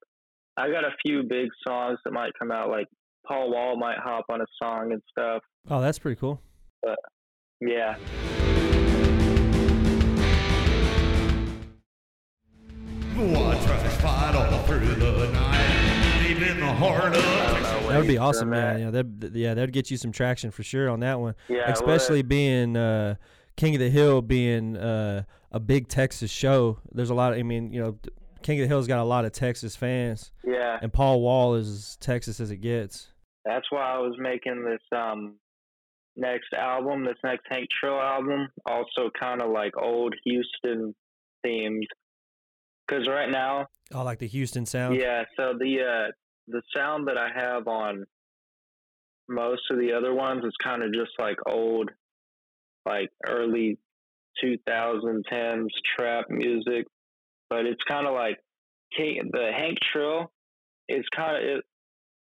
I 0.56 0.70
got 0.70 0.84
a 0.84 0.90
few 1.06 1.22
big 1.22 1.48
songs 1.66 1.98
that 2.04 2.12
might 2.12 2.32
come 2.38 2.50
out 2.50 2.68
like 2.70 2.86
Paul 3.26 3.50
Wall 3.52 3.76
might 3.76 3.98
hop 3.98 4.24
on 4.30 4.40
a 4.40 4.46
song 4.62 4.92
and 4.92 5.02
stuff. 5.10 5.42
oh, 5.70 5.80
that's 5.80 5.98
pretty 5.98 6.18
cool. 6.18 6.40
Yeah. 7.60 7.96
Watch 13.16 13.56
us 13.68 13.96
fight 14.00 14.34
all 14.34 14.62
through 14.62 14.78
the 14.94 15.28
night, 15.32 16.24
deep 16.28 16.40
in 16.40 16.60
the 16.60 16.66
heart 16.66 17.16
of 17.16 17.22
Texas. 17.22 17.86
That 17.88 17.98
would 17.98 18.06
be 18.06 18.18
awesome. 18.18 18.50
so 18.52 18.56
Yeah, 18.56 18.72
that- 18.72 18.80
yeah, 18.80 18.90
that 18.90 19.32
yeah, 19.34 19.54
that'd 19.54 19.72
get 19.72 19.90
you 19.90 19.96
some 19.96 20.12
traction 20.12 20.50
for 20.52 20.62
sure 20.62 20.88
on 20.88 21.00
that 21.00 21.18
one. 21.18 21.34
Yeah, 21.48 21.68
Especially 21.70 22.22
being 22.22 22.76
uh, 22.76 23.16
King 23.58 23.74
of 23.74 23.80
the 23.80 23.90
Hill 23.90 24.22
being 24.22 24.76
uh, 24.78 25.24
a 25.52 25.60
big 25.60 25.88
Texas 25.88 26.30
show. 26.30 26.78
There's 26.92 27.10
a 27.10 27.14
lot. 27.14 27.32
Of, 27.34 27.38
I 27.38 27.42
mean, 27.42 27.72
you 27.72 27.82
know, 27.82 27.98
King 28.42 28.60
of 28.60 28.62
the 28.64 28.68
Hill's 28.68 28.86
got 28.86 29.00
a 29.00 29.04
lot 29.04 29.24
of 29.26 29.32
Texas 29.32 29.76
fans, 29.76 30.30
Yeah. 30.44 30.78
and 30.80 30.90
Paul 30.92 31.20
Wall 31.20 31.54
is 31.56 31.68
as 31.68 31.96
Texas 32.00 32.40
as 32.40 32.50
it 32.50 32.58
gets. 32.58 33.08
That's 33.44 33.66
why 33.70 33.82
I 33.82 33.98
was 33.98 34.14
making 34.18 34.64
this 34.64 34.80
um 34.98 35.36
next 36.16 36.52
album, 36.56 37.04
this 37.04 37.16
next 37.22 37.44
Hank 37.50 37.68
Trill 37.80 38.00
album, 38.00 38.48
also 38.66 39.10
kind 39.18 39.42
of 39.42 39.50
like 39.50 39.72
old 39.76 40.14
Houston 40.24 40.94
themed. 41.46 41.82
Because 42.86 43.06
right 43.06 43.30
now, 43.30 43.66
Oh, 43.92 44.02
like 44.04 44.18
the 44.18 44.26
Houston 44.28 44.66
sound. 44.66 44.96
yeah. 45.00 45.24
So 45.36 45.54
the 45.58 45.80
uh, 45.82 46.12
the 46.46 46.62
sound 46.74 47.08
that 47.08 47.18
I 47.18 47.28
have 47.34 47.66
on 47.68 48.04
most 49.28 49.62
of 49.70 49.78
the 49.78 49.92
other 49.92 50.14
ones 50.14 50.44
is 50.44 50.54
kind 50.62 50.82
of 50.82 50.92
just 50.92 51.10
like 51.18 51.36
old, 51.46 51.90
like 52.86 53.10
early 53.28 53.78
2010s 54.42 55.66
trap 55.98 56.26
music, 56.28 56.86
but 57.50 57.66
it's 57.66 57.82
kind 57.88 58.06
of 58.06 58.14
like 58.14 58.38
the 58.96 59.50
Hank 59.56 59.78
Trill 59.92 60.30
is 60.88 61.04
kind 61.14 61.36
of 61.36 61.42
it, 61.42 61.64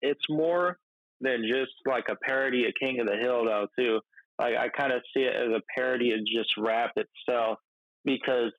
it's 0.01 0.24
more 0.29 0.79
than 1.20 1.42
just 1.42 1.72
like 1.87 2.05
a 2.11 2.16
parody 2.16 2.64
of 2.66 2.72
King 2.81 3.01
of 3.01 3.07
the 3.07 3.16
Hill 3.16 3.44
though 3.44 3.66
too. 3.79 4.01
Like 4.38 4.55
I 4.55 4.68
kind 4.68 4.92
of 4.92 5.03
see 5.14 5.22
it 5.22 5.35
as 5.35 5.51
a 5.51 5.61
parody 5.77 6.12
of 6.12 6.20
just 6.20 6.51
rap 6.57 6.92
itself 6.96 7.59
because 8.05 8.53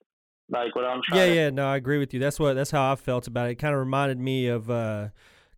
like 0.50 0.76
what 0.76 0.86
I'm 0.86 1.02
trying. 1.08 1.22
Yeah, 1.22 1.28
to, 1.28 1.36
yeah, 1.36 1.50
no, 1.50 1.68
I 1.68 1.78
agree 1.78 1.98
with 1.98 2.13
you. 2.13 2.20
That's 2.20 2.39
what 2.39 2.54
that's 2.54 2.72
how 2.72 2.92
I 2.92 2.96
felt 2.96 3.28
about 3.28 3.48
it. 3.48 3.52
It 3.52 3.56
kind 3.56 3.74
of 3.74 3.80
reminded 3.80 4.20
me 4.20 4.48
of 4.48 4.70
uh, 4.70 5.10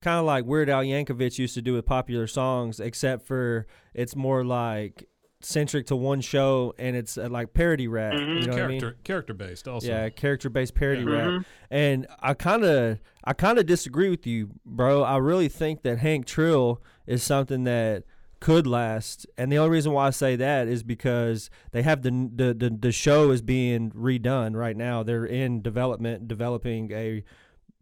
kind 0.02 0.20
of 0.20 0.26
like 0.26 0.46
Weird 0.46 0.70
Al 0.70 0.84
Yankovic 0.84 1.38
used 1.40 1.56
to 1.56 1.62
do 1.62 1.74
with 1.74 1.86
popular 1.86 2.28
songs, 2.28 2.80
except 2.80 3.26
for 3.26 3.66
it's 3.94 4.16
more 4.16 4.44
like 4.44 5.08
centric 5.46 5.88
to 5.88 5.96
one 5.96 6.22
show 6.22 6.74
and 6.78 6.96
it's 6.96 7.18
uh, 7.18 7.28
like 7.30 7.54
parody 7.54 7.88
rap. 7.88 8.14
Mhm. 8.14 8.42
You 8.42 8.48
know 8.48 8.54
what 8.54 8.62
I 8.64 8.68
mean? 8.68 8.80
character 8.80 8.98
character 9.04 9.34
based 9.34 9.68
also. 9.68 9.88
Yeah, 9.88 10.10
character 10.10 10.50
based 10.50 10.76
parody 10.76 11.04
rap. 11.04 11.28
Mhm. 11.28 11.46
And 11.70 12.08
I 12.20 12.34
kind 12.34 12.64
of 12.64 13.00
I 13.24 13.34
kind 13.34 13.58
of 13.58 13.66
disagree 13.66 14.10
with 14.10 14.26
you, 14.28 14.50
bro. 14.66 15.04
I 15.04 15.18
really 15.18 15.48
think 15.48 15.84
that 15.84 16.00
Hank 16.00 16.26
Trill 16.26 16.82
is 17.08 17.24
something 17.24 17.64
that 17.66 18.04
could 18.40 18.66
last. 18.66 19.28
And 19.38 19.52
the 19.52 19.58
only 19.60 19.70
reason 19.72 19.92
why 19.92 20.08
I 20.08 20.10
say 20.10 20.36
that 20.36 20.68
is 20.68 20.82
because 20.84 21.50
they 21.72 21.84
have 21.84 22.02
the 22.02 22.10
the 22.36 22.54
the, 22.54 22.70
the 22.70 22.92
show 22.92 23.32
is 23.32 23.42
being 23.42 23.92
redone 23.92 24.56
right 24.56 24.76
now. 24.76 25.04
They're 25.04 25.26
in 25.26 25.62
development 25.62 26.28
developing 26.28 26.92
a 26.92 27.24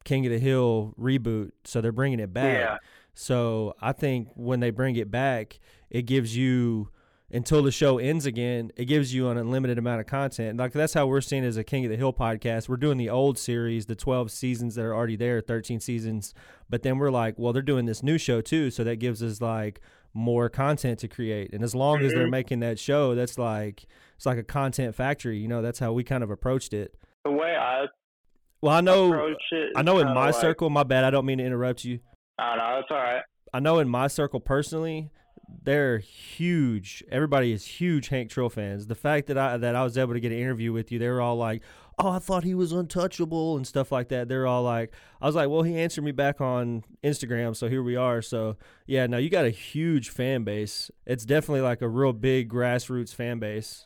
King 0.04 0.26
of 0.26 0.32
the 0.32 0.40
Hill 0.40 0.94
reboot, 1.00 1.52
so 1.64 1.82
they're 1.82 1.92
bringing 1.92 2.20
it 2.20 2.34
back. 2.34 2.58
Yeah. 2.58 2.78
So 3.14 3.76
I 3.82 3.92
think 3.92 4.30
when 4.36 4.60
they 4.62 4.70
bring 4.70 4.96
it 4.96 5.12
back, 5.12 5.60
it 5.90 6.04
gives 6.04 6.36
you 6.38 6.90
until 7.32 7.62
the 7.62 7.72
show 7.72 7.98
ends 8.00 8.26
again, 8.26 8.72
it 8.76 8.86
gives 8.86 9.14
you 9.14 9.30
an 9.30 9.38
unlimited 9.38 9.78
amount 9.78 10.02
of 10.02 10.08
content. 10.08 10.58
Like 10.58 10.72
that's 10.74 10.94
how 10.94 11.06
we're 11.08 11.22
seeing 11.22 11.44
as 11.44 11.58
a 11.58 11.64
King 11.64 11.86
of 11.86 11.92
the 11.92 11.98
Hill 11.98 12.14
podcast. 12.14 12.68
We're 12.70 12.78
doing 12.78 12.98
the 12.98 13.10
old 13.10 13.38
series, 13.38 13.86
the 13.86 13.96
12 13.96 14.32
seasons 14.32 14.76
that 14.76 14.84
are 14.86 14.96
already 14.96 15.16
there, 15.16 15.42
13 15.42 15.80
seasons. 15.80 16.34
But 16.70 16.84
then 16.84 16.98
we're 16.98 17.12
like, 17.12 17.36
well, 17.38 17.54
they're 17.54 17.62
doing 17.62 17.86
this 17.86 18.02
new 18.04 18.18
show 18.18 18.42
too, 18.42 18.72
so 18.72 18.84
that 18.84 18.98
gives 18.98 19.22
us 19.22 19.42
like 19.42 19.80
more 20.14 20.50
content 20.50 20.98
to 21.00 21.08
create. 21.08 21.54
And 21.54 21.64
as 21.64 21.76
long 21.76 22.02
as 22.02 22.14
they're 22.14 22.26
Mhm. 22.28 22.32
making 22.32 22.60
that 22.62 22.80
show, 22.80 23.14
that's 23.14 23.38
like 23.38 23.86
it's 24.16 24.26
like 24.26 24.38
a 24.40 24.44
content 24.44 24.96
factory, 24.96 25.38
you 25.38 25.48
know, 25.48 25.62
that's 25.62 25.80
how 25.80 25.94
we 25.94 26.04
kind 26.04 26.24
of 26.24 26.32
approached 26.32 26.74
it. 26.74 26.96
the 27.26 27.32
way 27.32 27.56
I 27.56 27.86
Well, 28.62 28.74
I 28.74 28.82
know 28.82 29.08
approach 29.08 29.42
it, 29.52 29.72
I 29.76 29.82
know 29.84 30.00
in 30.00 30.08
my 30.08 30.28
like, 30.28 30.36
circle, 30.36 30.70
my 30.70 30.84
bad, 30.84 31.04
I 31.04 31.10
don't 31.12 31.26
mean 31.26 31.38
to 31.38 31.44
interrupt 31.44 31.84
you. 31.86 32.00
I 32.40 32.56
know. 32.58 32.80
It's 32.80 32.88
all 32.90 32.98
right. 32.98 33.22
I 33.54 33.60
know 33.60 33.80
in 33.80 33.88
my 33.90 34.08
circle 34.08 34.40
personally, 34.40 35.12
they're 35.64 36.00
huge. 36.00 37.04
Everybody 37.12 37.52
is 37.52 37.66
huge 37.66 38.10
Hank 38.10 38.30
Trill 38.30 38.50
fans. 38.50 38.88
The 38.88 38.96
fact 38.96 39.28
that 39.28 39.38
I 39.38 39.58
that 39.58 39.76
I 39.76 39.84
was 39.84 39.98
able 39.98 40.14
to 40.14 40.20
get 40.20 40.32
an 40.32 40.38
interview 40.38 40.72
with 40.72 40.92
you, 40.92 41.00
they 41.00 41.10
were 41.10 41.22
all 41.22 41.36
like, 41.36 41.62
"Oh, 41.98 42.10
I 42.10 42.20
thought 42.20 42.44
he 42.44 42.56
was 42.56 42.72
untouchable" 42.72 43.56
and 43.58 43.68
stuff 43.68 43.92
like 43.92 44.10
that. 44.10 44.28
They're 44.28 44.48
all 44.48 44.64
like, 44.64 44.94
I 45.22 45.26
was 45.26 45.36
like, 45.36 45.50
"Well, 45.50 45.64
he 45.64 45.78
answered 45.78 46.04
me 46.04 46.12
back 46.12 46.42
on 46.42 46.84
Instagram, 47.04 47.56
so 47.56 47.68
here 47.70 47.84
we 47.84 47.96
are." 47.96 48.22
So 48.22 48.58
yeah, 48.86 49.08
no, 49.08 49.18
you 49.18 49.30
got 49.30 49.46
a 49.46 49.50
huge 49.50 50.10
fan 50.10 50.44
base. 50.44 50.92
It's 51.06 51.26
definitely 51.26 51.62
like 51.62 51.82
a 51.82 51.90
real 51.90 52.14
big 52.14 52.50
grassroots 52.50 53.14
fan 53.14 53.40
base. 53.40 53.86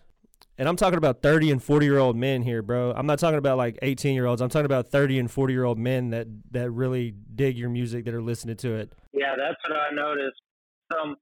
And 0.58 0.70
I'm 0.70 0.76
talking 0.76 0.98
about 0.98 1.22
30 1.22 1.52
and 1.52 1.64
40 1.64 1.86
year 1.86 1.98
old 1.98 2.16
men 2.16 2.44
here, 2.44 2.62
bro. 2.62 2.94
I'm 2.96 3.08
not 3.08 3.18
talking 3.18 3.40
about 3.40 3.58
like 3.58 3.80
18 3.82 4.14
year 4.14 4.28
olds. 4.28 4.42
I'm 4.42 4.50
talking 4.50 4.66
about 4.66 4.88
30 4.88 5.20
and 5.20 5.32
40 5.32 5.54
year 5.54 5.64
old 5.64 5.80
men 5.80 6.12
that 6.12 6.28
that 6.52 6.70
really 6.70 7.16
dig 7.36 7.58
your 7.58 7.70
music, 7.70 8.06
that 8.06 8.14
are 8.14 8.22
listening 8.22 8.58
to 8.58 8.76
it. 8.76 8.94
Yeah, 9.14 9.36
that's 9.36 9.58
what 9.68 9.78
I 9.78 9.94
noticed. 9.96 10.42
Um, 11.02 11.16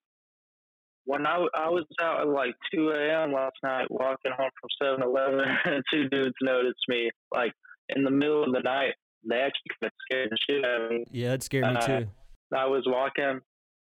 when 1.05 1.25
I, 1.25 1.37
I 1.55 1.69
was 1.69 1.85
out 1.99 2.21
at 2.21 2.27
like 2.27 2.53
2 2.73 2.89
a.m. 2.91 3.33
last 3.33 3.55
night 3.63 3.87
walking 3.89 4.31
home 4.37 4.49
from 4.59 4.69
7 4.81 5.01
Eleven, 5.03 5.83
two 5.93 6.09
dudes 6.09 6.35
noticed 6.41 6.83
me 6.87 7.09
like 7.33 7.51
in 7.95 8.03
the 8.03 8.11
middle 8.11 8.43
of 8.43 8.51
the 8.53 8.61
night. 8.61 8.93
They 9.27 9.37
actually 9.37 9.89
scared 10.09 10.29
the 10.31 10.37
shit 10.49 10.65
out 10.65 10.81
of 10.83 10.91
me. 10.91 11.03
Yeah, 11.11 11.33
it 11.33 11.43
scared 11.43 11.65
me 11.65 11.75
Uh, 11.75 11.87
too. 11.99 12.07
I 12.55 12.65
was 12.65 12.83
walking, 12.87 13.39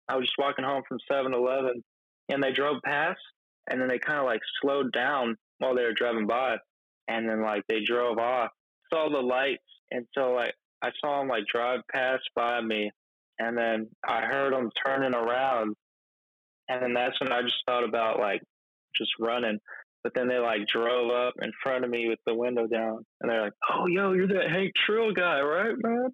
I 0.07 0.15
was 0.15 0.25
just 0.25 0.37
walking 0.37 0.65
home 0.65 0.83
from 0.87 0.97
7 1.11 1.33
Eleven, 1.33 1.83
and 2.29 2.41
they 2.43 2.51
drove 2.51 2.77
past, 2.83 3.19
and 3.69 3.79
then 3.81 3.87
they 3.87 3.99
kind 3.99 4.19
of 4.19 4.25
like 4.25 4.41
slowed 4.61 4.91
down 4.91 5.35
while 5.59 5.75
they 5.75 5.83
were 5.83 5.93
driving 5.93 6.27
by, 6.27 6.57
and 7.07 7.27
then 7.29 7.41
like 7.41 7.63
they 7.69 7.79
drove 7.85 8.17
off. 8.17 8.49
Saw 8.93 9.09
the 9.09 9.19
lights, 9.19 9.63
and 9.91 10.05
so 10.17 10.31
like 10.33 10.53
I 10.81 10.89
saw 11.01 11.19
them 11.19 11.27
like 11.27 11.43
drive 11.51 11.79
past 11.93 12.23
by 12.35 12.61
me, 12.61 12.91
and 13.39 13.57
then 13.57 13.87
I 14.07 14.21
heard 14.21 14.53
them 14.53 14.69
turning 14.85 15.13
around, 15.15 15.75
and 16.69 16.81
then 16.81 16.93
that's 16.93 17.19
when 17.19 17.31
I 17.31 17.41
just 17.41 17.55
thought 17.65 17.83
about 17.83 18.19
like 18.19 18.41
just 18.97 19.11
running. 19.19 19.59
But 20.03 20.13
then 20.13 20.27
they 20.27 20.37
like 20.37 20.67
drove 20.71 21.09
up 21.11 21.33
in 21.41 21.51
front 21.63 21.83
of 21.83 21.89
me 21.89 22.07
with 22.09 22.19
the 22.27 22.35
window 22.35 22.67
down, 22.67 23.03
and 23.21 23.29
they're 23.31 23.41
like, 23.41 23.53
"Oh, 23.73 23.87
yo, 23.87 24.13
you're 24.13 24.27
that 24.27 24.51
Hank 24.51 24.71
Trill 24.85 25.13
guy, 25.13 25.41
right, 25.41 25.73
man? 25.81 26.09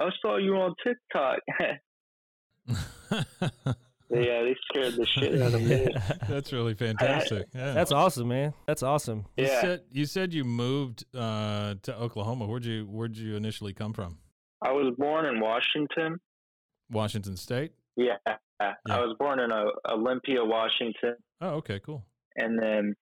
I 0.00 0.10
saw 0.20 0.36
you 0.38 0.56
on 0.56 0.74
TikTok." 0.84 1.38
yeah, 4.10 4.42
they 4.42 4.56
scared 4.70 4.94
the 4.96 5.06
shit 5.06 5.40
out 5.40 5.54
of 5.54 5.62
me. 5.62 5.88
That's 6.28 6.52
really 6.52 6.74
fantastic. 6.74 7.46
Yeah. 7.54 7.72
That's 7.74 7.92
awesome, 7.92 8.28
man. 8.28 8.54
That's 8.66 8.82
awesome. 8.82 9.26
You 9.36 9.44
Yeah. 9.46 9.60
said 9.60 9.80
you 9.92 10.04
said 10.06 10.32
you 10.34 10.44
moved 10.44 11.04
uh, 11.14 11.74
to 11.82 11.96
Oklahoma. 11.96 12.46
Where'd 12.46 12.64
you 12.64 12.86
Where'd 12.86 13.16
you 13.16 13.36
initially 13.36 13.72
come 13.72 13.92
from? 13.92 14.18
I 14.62 14.72
was 14.72 14.94
born 14.98 15.26
in 15.26 15.40
Washington. 15.40 16.18
Washington 16.90 17.36
State. 17.36 17.72
Yeah, 17.98 18.16
Yeah. 18.60 18.74
I 18.88 19.00
was 19.00 19.14
born 19.18 19.40
in 19.40 19.50
uh, 19.52 19.64
Olympia, 19.90 20.44
Washington, 20.44 21.16
Oh, 21.40 21.56
okay, 21.60 21.80
cool. 21.80 22.04
and 22.36 22.56
then 22.62 22.94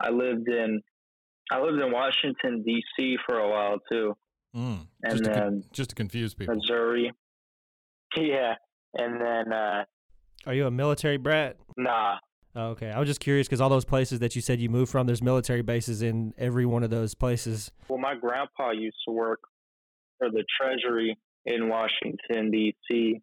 I 0.00 0.10
lived 0.10 0.48
in 0.48 0.80
I 1.50 1.60
lived 1.60 1.80
in 1.82 1.90
Washington 1.92 2.62
D.C. 2.64 3.16
for 3.26 3.38
a 3.38 3.48
while 3.48 3.78
too, 3.90 4.14
Mm. 4.54 4.86
and 5.02 5.10
just, 5.12 5.24
to 5.24 5.30
con- 5.30 5.40
then 5.40 5.64
just 5.72 5.90
to 5.90 5.96
confuse 5.96 6.34
people. 6.34 6.54
Missouri. 6.54 7.10
Yeah, 8.16 8.54
and 8.98 9.20
then 9.20 9.52
uh, 9.52 9.84
Are 10.46 10.54
you 10.54 10.66
a 10.66 10.70
military 10.70 11.16
brat? 11.16 11.56
nah, 11.76 12.18
Oh, 12.54 12.66
okay. 12.72 12.90
I 12.90 12.98
was 12.98 13.08
just 13.08 13.20
curious 13.20 13.46
because 13.48 13.62
all 13.62 13.70
those 13.70 13.86
places 13.86 14.18
that 14.18 14.36
you 14.36 14.42
said 14.42 14.60
you 14.60 14.68
moved 14.68 14.92
from, 14.92 15.06
there's 15.06 15.22
military 15.22 15.62
bases 15.62 16.02
in 16.02 16.34
every 16.36 16.66
one 16.66 16.82
of 16.82 16.90
those 16.90 17.14
places. 17.14 17.70
well, 17.88 17.98
my 17.98 18.14
grandpa 18.14 18.72
used 18.72 18.98
to 19.08 19.12
work 19.14 19.40
for 20.18 20.30
the 20.30 20.44
Treasury 20.60 21.16
in 21.46 21.68
Washington 21.70 22.50
D.C. 22.50 23.22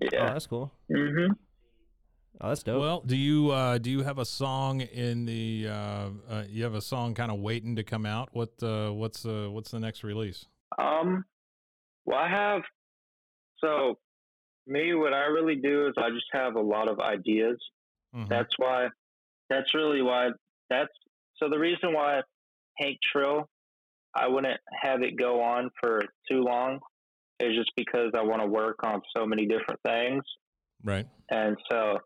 Oh, 0.00 0.06
Yeah. 0.12 0.32
that's 0.32 0.46
cool. 0.46 0.72
hmm 0.88 1.26
Oh, 2.40 2.48
that's 2.48 2.62
dope. 2.64 2.80
Well, 2.80 3.00
do 3.06 3.16
you 3.16 3.50
uh, 3.50 3.78
do 3.78 3.90
you 3.90 4.02
have 4.02 4.18
a 4.18 4.24
song 4.24 4.80
in 4.80 5.26
the 5.26 5.68
uh, 5.68 6.08
uh, 6.28 6.44
you 6.48 6.64
have 6.64 6.74
a 6.74 6.80
song 6.80 7.14
kind 7.14 7.30
of 7.30 7.38
waiting 7.38 7.76
to 7.76 7.84
come 7.84 8.04
out? 8.06 8.30
What 8.32 8.50
uh, 8.62 8.90
what's 8.90 9.24
uh, 9.24 9.48
what's 9.50 9.70
the 9.70 9.78
next 9.78 10.02
release? 10.02 10.46
Um, 10.78 11.24
well, 12.04 12.18
I 12.18 12.28
have. 12.28 12.62
So, 13.58 13.98
me, 14.66 14.94
what 14.94 15.12
I 15.12 15.26
really 15.26 15.54
do 15.56 15.86
is 15.86 15.94
I 15.96 16.08
just 16.10 16.26
have 16.32 16.56
a 16.56 16.60
lot 16.60 16.88
of 16.88 16.98
ideas. 17.00 17.58
Mhm. 18.16 18.28
That's 18.28 18.52
why. 18.58 18.88
That's 19.48 19.72
really 19.74 20.02
why. 20.02 20.30
That's 20.68 20.90
so 21.36 21.48
the 21.48 21.58
reason 21.58 21.92
why 21.92 22.22
Hank 22.78 22.98
Trill, 23.12 23.48
I 24.14 24.26
wouldn't 24.26 24.58
have 24.80 25.02
it 25.02 25.16
go 25.16 25.40
on 25.42 25.70
for 25.78 26.02
too 26.28 26.40
long, 26.42 26.80
is 27.42 27.56
just 27.56 27.70
because 27.76 28.12
I 28.16 28.22
want 28.22 28.40
to 28.42 28.46
work 28.46 28.76
on 28.84 29.00
so 29.16 29.26
many 29.26 29.46
different 29.46 29.80
things, 29.84 30.22
right. 30.84 31.06
and 31.30 31.56
so 31.70 31.98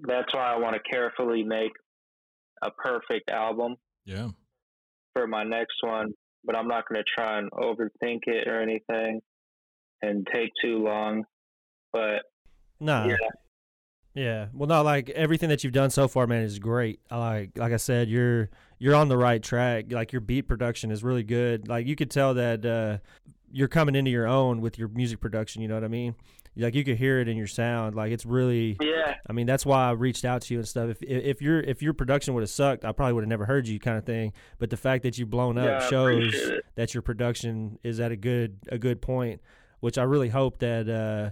that's 0.00 0.32
why 0.34 0.52
I 0.52 0.58
want 0.58 0.74
to 0.76 0.80
carefully 0.90 1.42
make 1.44 1.70
a 2.62 2.70
perfect 2.70 3.30
album 3.30 3.76
Yeah. 4.04 4.28
for 5.14 5.26
my 5.26 5.44
next 5.44 5.76
one, 5.82 6.12
but 6.44 6.56
I'm 6.56 6.66
not 6.68 6.84
going 6.88 7.02
to 7.02 7.04
try 7.16 7.38
and 7.38 7.50
overthink 7.52 8.20
it 8.26 8.48
or 8.48 8.60
anything 8.60 9.20
and 10.02 10.26
take 10.34 10.50
too 10.62 10.78
long. 10.84 11.24
But 11.92 12.22
nah. 12.80 13.06
yeah, 13.06 13.16
Yeah. 14.14 14.46
Well, 14.52 14.66
no, 14.68 14.82
like 14.82 15.10
everything 15.10 15.48
that 15.50 15.62
you've 15.62 15.72
done 15.72 15.90
so 15.90 16.08
far, 16.08 16.26
man, 16.26 16.42
is 16.42 16.58
great. 16.58 17.00
I 17.10 17.18
like, 17.18 17.50
like 17.56 17.72
I 17.72 17.76
said, 17.76 18.08
you're 18.08 18.50
you're 18.78 18.94
on 18.96 19.08
the 19.08 19.16
right 19.16 19.42
track. 19.42 19.92
Like 19.92 20.12
your 20.12 20.20
beat 20.20 20.42
production 20.42 20.90
is 20.90 21.04
really 21.04 21.22
good. 21.22 21.68
Like 21.68 21.86
you 21.86 21.94
could 21.96 22.10
tell 22.10 22.34
that 22.34 22.64
uh, 22.66 22.98
you're 23.54 23.68
coming 23.68 23.94
into 23.94 24.10
your 24.10 24.26
own 24.26 24.60
with 24.60 24.78
your 24.78 24.88
music 24.88 25.20
production. 25.20 25.62
You 25.62 25.68
know 25.68 25.74
what 25.74 25.84
I 25.84 25.88
mean? 25.88 26.16
Like 26.56 26.74
you 26.74 26.84
could 26.84 26.96
hear 26.96 27.20
it 27.20 27.28
in 27.28 27.36
your 27.36 27.46
sound. 27.46 27.94
Like 27.94 28.12
it's 28.12 28.26
really. 28.26 28.76
yeah, 28.80 29.16
I 29.28 29.32
mean, 29.32 29.46
that's 29.46 29.64
why 29.64 29.88
I 29.88 29.92
reached 29.92 30.24
out 30.24 30.42
to 30.42 30.54
you 30.54 30.60
and 30.60 30.68
stuff. 30.68 30.90
If 30.90 31.02
if 31.02 31.40
your 31.40 31.60
if 31.60 31.82
your 31.82 31.94
production 31.94 32.34
would 32.34 32.42
have 32.42 32.50
sucked, 32.50 32.84
I 32.84 32.92
probably 32.92 33.12
would 33.14 33.22
have 33.24 33.28
never 33.28 33.46
heard 33.46 33.66
you, 33.66 33.78
kind 33.80 33.96
of 33.96 34.04
thing. 34.04 34.32
But 34.58 34.70
the 34.70 34.76
fact 34.76 35.02
that 35.04 35.18
you've 35.18 35.30
blown 35.30 35.56
up 35.56 35.66
Yeah, 35.82 35.88
shows 35.88 36.52
that 36.74 36.94
your 36.94 37.02
production 37.02 37.78
is 37.82 38.00
at 38.00 38.12
a 38.12 38.16
good 38.16 38.58
a 38.68 38.78
good 38.78 39.00
point. 39.00 39.40
Which 39.80 39.98
I 39.98 40.02
really 40.04 40.30
hope 40.30 40.58
that 40.58 40.88
uh, 40.88 41.30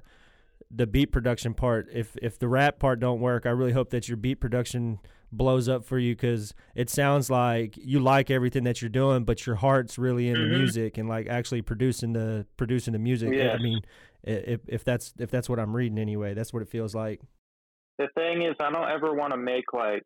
the 0.70 0.87
beat 0.87 1.12
production 1.12 1.54
part, 1.54 1.88
if 1.92 2.16
if 2.20 2.38
the 2.38 2.48
rap 2.48 2.78
part 2.78 3.00
don't 3.00 3.20
work, 3.20 3.46
I 3.46 3.50
really 3.50 3.72
hope 3.72 3.90
that 3.90 4.08
your 4.08 4.16
beat 4.16 4.40
production 4.40 4.98
blows 5.32 5.68
up 5.68 5.84
for 5.84 5.98
you 5.98 6.14
because 6.14 6.54
it 6.74 6.90
sounds 6.90 7.30
like 7.30 7.76
you 7.76 7.98
like 8.00 8.30
everything 8.30 8.64
that 8.64 8.82
you're 8.82 8.88
doing, 8.90 9.24
but 9.24 9.46
your 9.46 9.56
heart's 9.56 9.98
really 9.98 10.28
in 10.28 10.34
the 10.34 10.40
Mhm. 10.40 10.58
music 10.58 10.98
and 10.98 11.08
like 11.08 11.26
actually 11.26 11.62
producing 11.62 12.12
the 12.12 12.46
producing 12.56 12.92
the 12.92 12.98
music. 12.98 13.32
Yeah. 13.32 13.52
I 13.52 13.58
mean, 13.58 13.80
if 14.22 14.60
if 14.68 14.84
that's 14.84 15.14
if 15.18 15.30
that's 15.30 15.48
what 15.48 15.58
I'm 15.58 15.74
reading 15.74 15.98
anyway, 15.98 16.34
that's 16.34 16.52
what 16.52 16.62
it 16.62 16.68
feels 16.68 16.94
like. 16.94 17.20
the 17.98 18.08
thing 18.16 18.42
is, 18.42 18.54
I 18.58 18.70
don't 18.70 18.88
ever 18.90 19.12
want 19.14 19.32
to 19.32 19.36
make 19.36 19.72
like, 19.72 20.02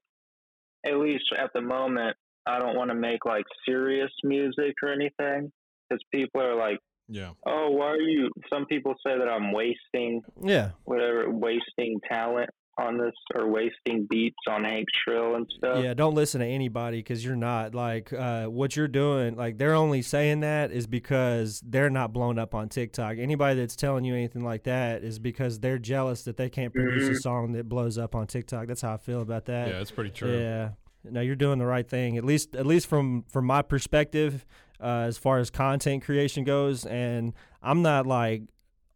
at 0.84 0.98
least 0.98 1.24
at 1.38 1.50
the 1.54 1.60
moment, 1.62 2.16
I 2.44 2.58
don't 2.58 2.76
want 2.76 2.90
to 2.90 2.94
make 2.96 3.24
like 3.24 3.44
serious 3.66 4.10
music 4.24 4.74
or 4.82 4.90
anything 4.92 5.50
because 5.88 6.02
people 6.12 6.42
are 6.42 6.56
like, 6.56 6.78
Yeah. 7.08 7.30
oh, 7.46 7.70
why 7.70 7.86
are 7.92 8.00
you? 8.00 8.30
Some 8.52 8.66
people 8.66 8.94
say 9.06 9.16
that 9.16 9.28
I'm 9.28 9.52
wasting 9.52 10.22
Yeah. 10.42 10.72
whatever, 10.84 11.30
wasting 11.30 12.00
talent 12.10 12.50
on 12.78 12.98
this 12.98 13.14
or 13.34 13.48
wasting 13.48 14.06
beats 14.08 14.36
on 14.48 14.64
Hank 14.64 14.86
Trill 15.04 15.34
and 15.36 15.50
stuff. 15.56 15.82
Yeah, 15.82 15.94
don't 15.94 16.14
listen 16.14 16.40
to 16.40 16.46
anybody 16.46 16.98
because 16.98 17.24
you're 17.24 17.36
not 17.36 17.74
like 17.74 18.12
uh, 18.12 18.46
what 18.46 18.76
you're 18.76 18.88
doing. 18.88 19.34
Like 19.36 19.56
they're 19.58 19.74
only 19.74 20.02
saying 20.02 20.40
that 20.40 20.70
is 20.72 20.86
because 20.86 21.62
they're 21.64 21.90
not 21.90 22.12
blown 22.12 22.38
up 22.38 22.54
on 22.54 22.68
TikTok. 22.68 23.16
Anybody 23.18 23.60
that's 23.60 23.76
telling 23.76 24.04
you 24.04 24.14
anything 24.14 24.44
like 24.44 24.64
that 24.64 25.02
is 25.02 25.18
because 25.18 25.60
they're 25.60 25.78
jealous 25.78 26.24
that 26.24 26.36
they 26.36 26.50
can't 26.50 26.72
produce 26.74 27.08
a 27.08 27.12
Mhm. 27.12 27.22
song 27.22 27.52
that 27.52 27.68
blows 27.68 27.96
up 27.98 28.14
on 28.14 28.26
TikTok. 28.26 28.66
That's 28.66 28.82
how 28.82 28.94
I 28.94 28.98
feel 28.98 29.22
about 29.22 29.46
that. 29.46 29.68
Yeah, 29.68 29.80
it's 29.80 29.90
pretty 29.90 30.10
true. 30.10 30.38
Yeah. 30.38 30.70
No, 31.08 31.20
you're 31.20 31.36
doing 31.36 31.58
the 31.58 31.66
right 31.66 31.88
thing. 31.88 32.16
At 32.18 32.24
least, 32.24 32.56
at 32.56 32.66
least 32.66 32.88
from 32.88 33.22
from 33.28 33.46
my 33.46 33.62
perspective, 33.62 34.44
uh, 34.80 35.04
as 35.06 35.16
far 35.16 35.38
as 35.38 35.50
content 35.50 36.02
creation 36.04 36.44
goes. 36.44 36.84
And 36.84 37.32
I'm 37.62 37.80
not 37.82 38.06
like 38.06 38.42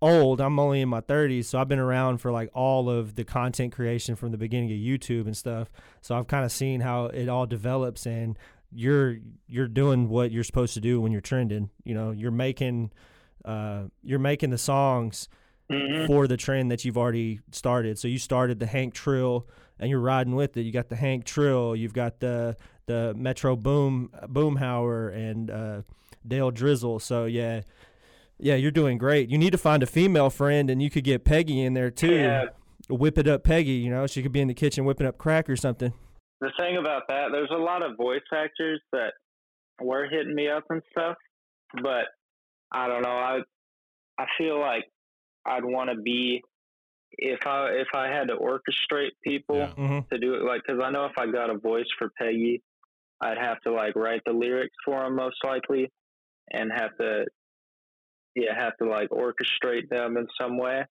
old. 0.03 0.41
I'm 0.41 0.59
only 0.59 0.81
in 0.81 0.89
my 0.89 1.01
30s, 1.01 1.45
so 1.47 1.59
I've 1.61 1.69
been 1.69 1.79
around 1.79 2.19
for 2.19 2.31
like 2.33 2.51
all 2.55 2.89
of 2.91 3.15
the 3.15 3.25
content 3.25 3.73
creation 3.73 4.17
from 4.17 4.31
the 4.33 4.39
beginning 4.39 4.71
of 4.73 4.77
YouTube 4.79 5.27
and 5.27 5.37
stuff. 5.37 5.71
So 6.01 6.17
I've 6.17 6.27
kind 6.27 6.45
of 6.45 6.53
seen 6.53 6.81
how 6.81 7.07
it 7.07 7.29
all 7.29 7.47
develops, 7.47 8.07
and 8.07 8.39
you're 8.73 9.17
you're 9.49 9.69
doing 9.69 10.09
what 10.09 10.31
you're 10.31 10.45
supposed 10.45 10.75
to 10.75 10.81
do 10.81 11.01
when 11.01 11.13
you're 11.13 11.21
trending. 11.21 11.71
You 11.85 11.95
know, 11.95 12.11
you're 12.13 12.31
making 12.31 12.93
uh, 13.45 13.85
you're 14.03 14.19
making 14.19 14.51
the 14.51 14.59
songs 14.59 15.29
Mhm. 15.71 16.07
for 16.09 16.27
the 16.27 16.37
trend 16.37 16.71
that 16.73 16.85
you've 16.85 16.99
already 16.99 17.41
started. 17.53 17.99
So 17.99 18.09
you 18.09 18.19
started 18.19 18.59
the 18.59 18.67
Hank 18.67 18.93
Trill 18.93 19.47
and 19.79 19.89
you're 19.89 20.01
riding 20.01 20.35
with 20.35 20.57
it. 20.57 20.63
You 20.63 20.73
got 20.73 20.89
the 20.89 20.97
Hank 20.97 21.25
Trill, 21.25 21.75
you've 21.77 21.93
got 21.95 22.21
the 22.21 22.57
the 22.87 23.15
Metro 23.17 23.55
Boom 23.57 24.11
Boomhauer 24.25 25.15
and 25.15 25.51
uh, 25.51 25.83
Dale 26.27 26.51
Drizzle. 26.51 26.99
So 26.99 27.25
yeah, 27.27 27.61
yeah, 28.43 28.55
you're 28.55 28.71
doing 28.71 28.99
great. 28.99 29.29
You 29.31 29.39
need 29.39 29.51
to 29.53 29.59
find 29.59 29.83
a 29.83 29.87
female 29.87 30.31
friend, 30.31 30.71
and 30.71 30.83
you 30.83 30.91
could 30.91 31.05
get 31.05 31.25
Peggy 31.25 31.61
in 31.63 31.75
there 31.75 31.91
too. 31.91 32.15
Yeah. 32.17 32.45
Whip 32.89 33.19
it 33.19 33.29
up, 33.29 33.45
Peggy. 33.45 33.73
You 33.73 33.91
know, 33.91 34.07
she 34.07 34.23
could 34.23 34.33
be 34.33 34.41
in 34.41 34.49
the 34.49 34.55
kitchen 34.55 34.85
whipping 34.85 35.07
up 35.07 35.19
crack 35.19 35.49
or 35.49 35.57
something. 35.57 35.93
the 36.41 36.51
thing 36.59 36.77
about 36.77 37.03
that, 37.09 37.29
there's 37.33 37.51
a 37.53 37.59
lot 37.59 37.83
of 37.83 37.97
voice 37.97 38.21
actors 38.35 38.81
that 38.93 39.13
were 39.81 40.07
hitting 40.09 40.35
me 40.35 40.49
up 40.49 40.65
and 40.71 40.83
stuff, 40.91 41.17
but 41.83 42.07
I 42.73 42.89
don't 42.89 43.03
know. 43.03 43.11
I 43.11 43.41
I 44.19 44.27
feel 44.37 44.59
like 44.61 44.85
I'd 45.47 45.65
want 45.65 45.91
to 45.91 45.97
be 45.97 46.43
if 47.13 47.47
I 47.47 47.69
if 47.71 47.89
I 47.95 48.09
had 48.09 48.29
to 48.29 48.37
orchestrate 48.37 49.11
people 49.23 49.57
Yeah. 49.57 49.73
hmm 49.75 49.99
to 50.13 50.19
do 50.19 50.35
it, 50.35 50.43
like 50.43 50.63
because 50.67 50.83
I 50.83 50.91
know 50.91 51.05
if 51.07 51.17
I 51.19 51.27
got 51.27 51.51
a 51.51 51.59
voice 51.59 51.87
for 51.99 52.11
Peggy, 52.19 52.63
I'd 53.21 53.39
have 53.39 53.61
to 53.63 53.73
like 53.73 53.95
write 53.97 54.23
the 54.27 54.33
lyrics 54.33 54.75
for 54.85 55.05
him 55.05 55.17
most 55.17 55.37
likely, 55.45 55.91
and 56.51 56.71
have 56.73 56.97
to 56.99 57.27
yeah 58.41 58.59
have 58.59 58.77
to 58.79 58.89
like 58.89 59.11
orchestrate 59.11 59.89
them 59.91 60.17
in 60.17 60.27
some 60.41 60.57
way. 60.59 60.85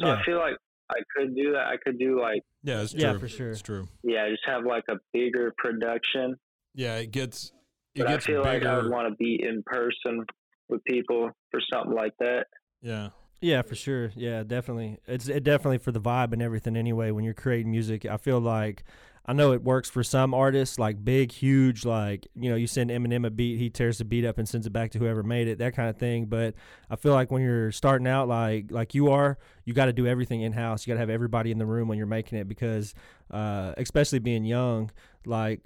So 0.00 0.06
Yeah. 0.06 0.14
I 0.14 0.22
feel 0.24 0.38
like 0.38 0.56
I 0.90 1.00
could 1.16 1.34
do 1.36 1.52
that. 1.52 1.66
I 1.66 1.76
could 1.76 1.98
do 1.98 2.20
like 2.20 2.42
Yeah, 2.62 2.82
it's 2.82 2.92
true. 2.92 3.02
Yeah, 3.02 3.18
for 3.18 3.28
sure. 3.28 3.50
It's 3.50 3.62
true. 3.62 3.88
yeah, 4.02 4.28
just 4.28 4.42
have 4.46 4.64
like 4.64 4.84
a 4.90 4.96
bigger 5.12 5.52
production. 5.58 6.36
Yeah, 6.74 6.96
it 6.96 7.10
gets 7.10 7.52
it 7.94 8.00
But 8.00 8.08
I 8.08 8.12
gets 8.12 8.26
feel 8.26 8.40
like 8.42 8.62
I 8.64 8.76
would 8.76 8.82
bigger. 8.84 8.90
want 8.90 9.08
to 9.08 9.14
be 9.16 9.42
in 9.42 9.62
person 9.66 10.24
with 10.68 10.82
people 10.84 11.30
for 11.50 11.60
something 11.72 11.92
like 11.94 12.12
that. 12.20 12.46
yeah. 12.82 13.10
Yeah, 13.40 13.62
for 13.62 13.76
sure. 13.76 14.10
Yeah, 14.16 14.42
definitely. 14.42 14.98
It's 15.06 15.28
it 15.28 15.44
definitely 15.44 15.78
for 15.78 15.92
the 15.92 16.00
vibe 16.00 16.32
and 16.32 16.42
everything. 16.42 16.76
Anyway, 16.76 17.12
when 17.12 17.22
you're 17.22 17.34
creating 17.34 17.70
music, 17.70 18.04
I 18.04 18.16
feel 18.16 18.40
like 18.40 18.82
I 19.28 19.34
know 19.34 19.52
it 19.52 19.62
works 19.62 19.90
for 19.90 20.02
some 20.02 20.32
artists, 20.32 20.78
like 20.78 21.04
big, 21.04 21.30
huge, 21.30 21.84
like 21.84 22.26
you 22.34 22.48
know, 22.48 22.56
you 22.56 22.66
send 22.66 22.88
Eminem 22.88 23.26
a 23.26 23.30
beat, 23.30 23.58
he 23.58 23.68
tears 23.68 23.98
the 23.98 24.06
beat 24.06 24.24
up 24.24 24.38
and 24.38 24.48
sends 24.48 24.66
it 24.66 24.70
back 24.70 24.92
to 24.92 24.98
whoever 24.98 25.22
made 25.22 25.48
it, 25.48 25.58
that 25.58 25.76
kind 25.76 25.90
of 25.90 25.98
thing. 25.98 26.24
But 26.24 26.54
I 26.88 26.96
feel 26.96 27.12
like 27.12 27.30
when 27.30 27.42
you're 27.42 27.70
starting 27.70 28.06
out, 28.06 28.26
like 28.26 28.72
like 28.72 28.94
you 28.94 29.10
are, 29.10 29.36
you 29.66 29.74
got 29.74 29.84
to 29.84 29.92
do 29.92 30.06
everything 30.06 30.40
in 30.40 30.54
house. 30.54 30.86
You 30.86 30.92
got 30.92 30.94
to 30.94 31.00
have 31.00 31.10
everybody 31.10 31.50
in 31.50 31.58
the 31.58 31.66
room 31.66 31.88
when 31.88 31.98
you're 31.98 32.06
making 32.06 32.38
it 32.38 32.48
because, 32.48 32.94
uh, 33.30 33.74
especially 33.76 34.18
being 34.18 34.46
young, 34.46 34.90
like 35.26 35.60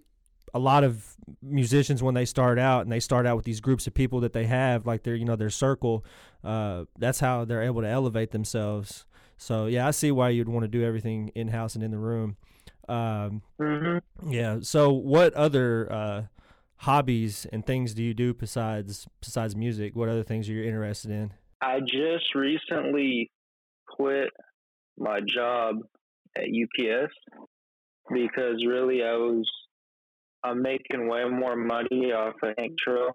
a 0.53 0.59
lot 0.59 0.83
of 0.83 1.17
musicians 1.41 2.03
when 2.03 2.15
they 2.15 2.25
start 2.25 2.59
out 2.59 2.83
and 2.83 2.91
they 2.91 2.99
start 2.99 3.27
out 3.27 3.37
with 3.37 3.45
these 3.45 3.61
groups 3.61 3.87
of 3.87 3.95
people 3.95 4.19
that 4.21 4.33
they 4.33 4.47
have 4.47 4.87
like 4.87 5.05
their 5.05 5.15
you 5.15 5.25
know 5.25 5.37
their 5.37 5.51
circle 5.51 6.05
uh, 6.45 6.85
that's 6.99 7.21
how 7.21 7.45
they're 7.45 7.63
able 7.63 7.81
to 7.81 7.89
elevate 7.89 8.33
themselves 8.33 9.07
so 9.39 9.67
yeah 9.67 9.87
i 9.87 9.91
see 9.91 10.11
why 10.11 10.29
you'd 10.29 10.49
want 10.49 10.63
to 10.63 10.69
do 10.69 10.85
everything 10.85 11.31
in 11.35 11.49
house 11.49 11.75
and 11.75 11.83
in 11.83 11.91
the 11.91 11.97
room 11.97 12.37
um, 12.89 13.43
Mm-hmm. 13.61 14.31
yeah 14.33 14.59
so 14.63 14.93
what 14.93 15.33
other 15.35 15.91
uh, 15.93 16.23
hobbies 16.77 17.47
and 17.53 17.65
things 17.65 17.95
do 17.95 18.03
you 18.03 18.13
do 18.15 18.35
besides 18.35 19.07
besides 19.21 19.55
music 19.55 19.95
what 19.95 20.09
other 20.09 20.23
things 20.25 20.49
are 20.49 20.53
you 20.53 20.65
interested 20.65 21.11
in 21.11 21.33
I 21.61 21.79
just 21.81 22.35
recently 22.35 23.31
quit 23.87 24.31
my 24.99 25.21
job 25.21 25.77
at 26.37 26.45
UPS 26.45 27.13
because 28.13 28.65
really 28.67 29.03
I 29.03 29.13
was 29.13 29.49
I'm 30.43 30.61
making 30.61 31.09
way 31.09 31.25
more 31.29 31.55
money 31.55 32.13
off 32.13 32.35
of 32.43 32.55
Hank 32.59 32.73
Trill, 32.83 33.13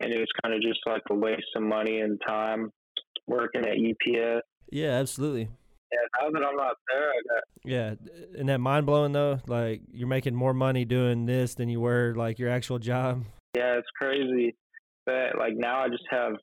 and 0.00 0.12
it 0.12 0.18
was 0.18 0.26
kind 0.42 0.52
of 0.52 0.60
just 0.60 0.80
like 0.84 1.02
a 1.10 1.14
waste 1.14 1.46
of 1.54 1.62
money 1.62 2.00
and 2.00 2.20
time 2.26 2.70
working 3.28 3.64
at 3.64 3.76
UPS. 3.76 4.42
yeah 4.72 4.90
absolutely 4.94 5.48
And 5.92 6.32
now 6.34 6.40
that 6.40 6.46
I'm 6.46 6.56
not 6.56 6.76
there, 6.92 7.10
I 7.10 7.34
got 7.34 7.42
yeah 7.64 7.94
and 8.38 8.48
that 8.48 8.58
mind-blowing 8.58 9.12
though 9.12 9.40
like 9.46 9.82
you're 9.92 10.08
making 10.08 10.34
more 10.34 10.54
money 10.54 10.84
doing 10.84 11.26
this 11.26 11.54
than 11.54 11.68
you 11.68 11.80
were 11.80 12.14
like 12.16 12.38
your 12.38 12.48
actual 12.48 12.78
job 12.78 13.24
Yeah, 13.54 13.74
it's 13.74 13.90
crazy. 13.98 14.56
But 15.06 15.36
like 15.38 15.54
now 15.56 15.80
I 15.80 15.88
just 15.88 16.06
have 16.10 16.34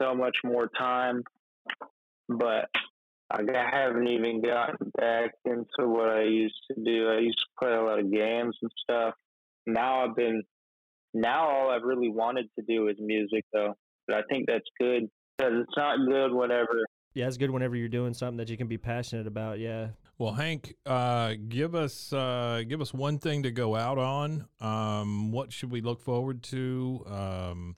so 0.00 0.14
much 0.14 0.36
more 0.44 0.68
time, 0.78 1.24
but 2.28 2.68
I 3.30 3.40
haven't 3.72 4.06
even 4.06 4.40
gotten 4.40 4.92
back 4.96 5.32
into 5.44 5.88
what 5.88 6.08
I 6.08 6.22
used 6.22 6.60
to 6.70 6.82
do. 6.82 7.08
I 7.08 7.18
used 7.18 7.38
to 7.38 7.46
play 7.58 7.74
a 7.74 7.82
lot 7.82 7.98
of 7.98 8.12
games 8.12 8.56
and 8.62 8.70
stuff. 8.82 9.14
Now 9.66 10.04
I've 10.04 10.14
been, 10.14 10.42
now 11.12 11.48
all 11.48 11.70
I've 11.70 11.82
really 11.82 12.08
wanted 12.08 12.48
to 12.56 12.64
do 12.64 12.88
is 12.88 12.96
music 13.00 13.44
though. 13.52 13.74
But 14.06 14.18
I 14.18 14.22
think 14.30 14.46
that's 14.46 14.68
good 14.78 15.08
because 15.36 15.54
it's 15.62 15.76
not 15.76 15.98
good 16.06 16.32
whenever 16.32 16.86
yeah 17.16 17.26
it's 17.26 17.38
good 17.38 17.50
whenever 17.50 17.74
you're 17.74 17.88
doing 17.88 18.12
something 18.12 18.36
that 18.36 18.48
you 18.48 18.56
can 18.56 18.66
be 18.66 18.76
passionate 18.78 19.26
about 19.26 19.58
yeah 19.58 19.88
Well, 20.18 20.32
Hank, 20.32 20.76
uh, 20.84 21.34
give 21.48 21.74
us 21.74 22.12
uh, 22.12 22.62
give 22.68 22.80
us 22.80 22.94
one 22.94 23.18
thing 23.18 23.42
to 23.42 23.50
go 23.50 23.74
out 23.74 23.98
on. 23.98 24.46
Um, 24.60 25.32
what 25.32 25.52
should 25.52 25.70
we 25.70 25.80
look 25.80 26.00
forward 26.00 26.42
to? 26.44 27.04
Um, 27.06 27.76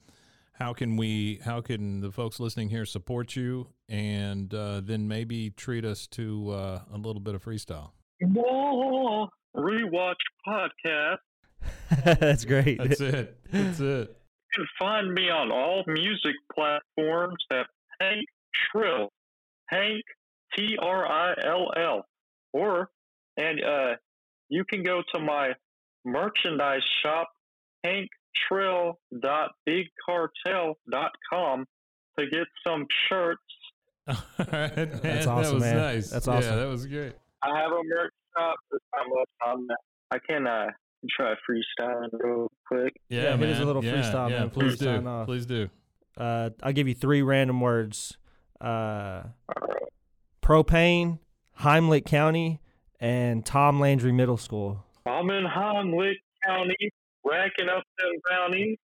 how 0.53 0.73
can 0.73 0.97
we? 0.97 1.41
How 1.45 1.61
can 1.61 2.01
the 2.01 2.11
folks 2.11 2.41
listening 2.41 2.69
here 2.69 2.85
support 2.85 3.37
you? 3.37 3.69
And 3.89 4.53
uh, 4.53 4.81
then 4.85 5.07
maybe 5.09 5.51
treat 5.51 5.85
us 5.85 6.07
to 6.09 6.51
uh, 6.51 6.81
a 6.93 6.97
little 6.97 7.21
bit 7.21 7.35
of 7.35 7.45
freestyle. 7.45 7.93
Whoa, 8.21 9.29
rewatch 9.57 10.15
podcast. 10.47 11.19
that's 12.05 12.45
great 12.45 12.79
That's 12.79 13.01
it. 13.01 13.39
That's 13.51 13.81
it. 13.81 14.17
You 14.57 14.65
can 14.65 14.67
find 14.79 15.13
me 15.13 15.31
on 15.31 15.51
all 15.51 15.85
music 15.87 16.35
platforms 16.55 17.45
at 17.53 17.67
Hank 18.01 18.27
Trill. 18.71 19.11
Hank 19.69 20.03
T 20.57 20.77
R 20.81 21.07
I 21.07 21.35
L 21.47 21.71
L. 21.77 22.07
Or 22.53 22.91
and 23.37 23.63
uh 23.65 23.95
you 24.49 24.65
can 24.65 24.83
go 24.83 25.03
to 25.15 25.21
my 25.21 25.53
merchandise 26.05 26.83
shop, 27.03 27.29
hanktrill.bigcartel.com 30.49 31.67
to 32.19 32.27
get 32.27 32.47
some 32.67 32.87
shirts. 33.09 33.41
All 34.09 34.17
right, 34.39 34.75
man. 34.77 35.01
That's 35.03 35.27
That 35.27 35.29
awesome, 35.29 35.55
was 35.55 35.63
man. 35.63 35.77
nice. 35.77 36.11
That's 36.11 36.27
Yeah, 36.27 36.33
awesome. 36.35 36.57
that 36.57 36.69
was 36.69 36.87
great. 36.87 37.13
I 37.43 37.59
have 37.61 37.71
a 37.73 37.83
merch 37.85 38.13
shop 38.37 38.57
but 38.71 38.81
I'm 38.95 39.13
up 39.21 39.29
on 39.47 39.67
that. 39.69 39.79
I 40.11 40.19
can 40.19 40.47
uh 40.47 40.67
try 41.11 41.35
freestyling 41.49 42.09
real 42.13 42.51
quick. 42.67 42.95
Yeah, 43.09 43.23
Yeah, 43.23 43.31
hit 43.33 43.41
man. 43.41 43.51
us 43.51 43.61
a 43.61 43.65
little 43.65 43.85
yeah, 43.85 43.93
freestyle, 43.93 44.31
yeah, 44.31 44.39
man, 44.41 44.49
before 44.49 44.63
Please 44.65 44.81
we 44.81 44.87
do. 44.87 45.03
sign. 45.03 45.25
Please 45.27 45.47
do. 45.47 45.69
uh, 46.17 46.51
i'll 46.63 46.73
give 46.73 46.89
you 46.89 46.95
three 46.95 47.23
random 47.23 47.61
words 47.61 48.17
uh, 48.61 49.23
propane 50.43 51.19
heimlich 51.61 52.05
county 52.05 52.61
and 53.01 53.45
tom 53.47 53.81
landry 53.81 54.13
middle 54.13 54.37
school 54.37 54.85
I'm 55.09 55.31
in 55.31 55.45
Heimlich 55.45 56.17
County 56.45 56.91
racking 57.25 57.69
up 57.69 57.83
them 57.99 58.13
bounties. 58.29 58.77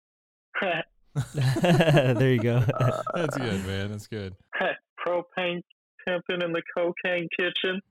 there 1.33 2.33
you 2.33 2.41
go 2.41 2.59
That's 3.13 3.37
good, 3.37 3.65
man. 3.65 3.91
That's 3.91 4.07
good. 4.07 4.35
propane 5.05 5.61
pimping 6.05 6.41
in 6.41 6.53
the 6.53 6.61
cocaine 6.75 7.27
kitchen. 7.37 7.81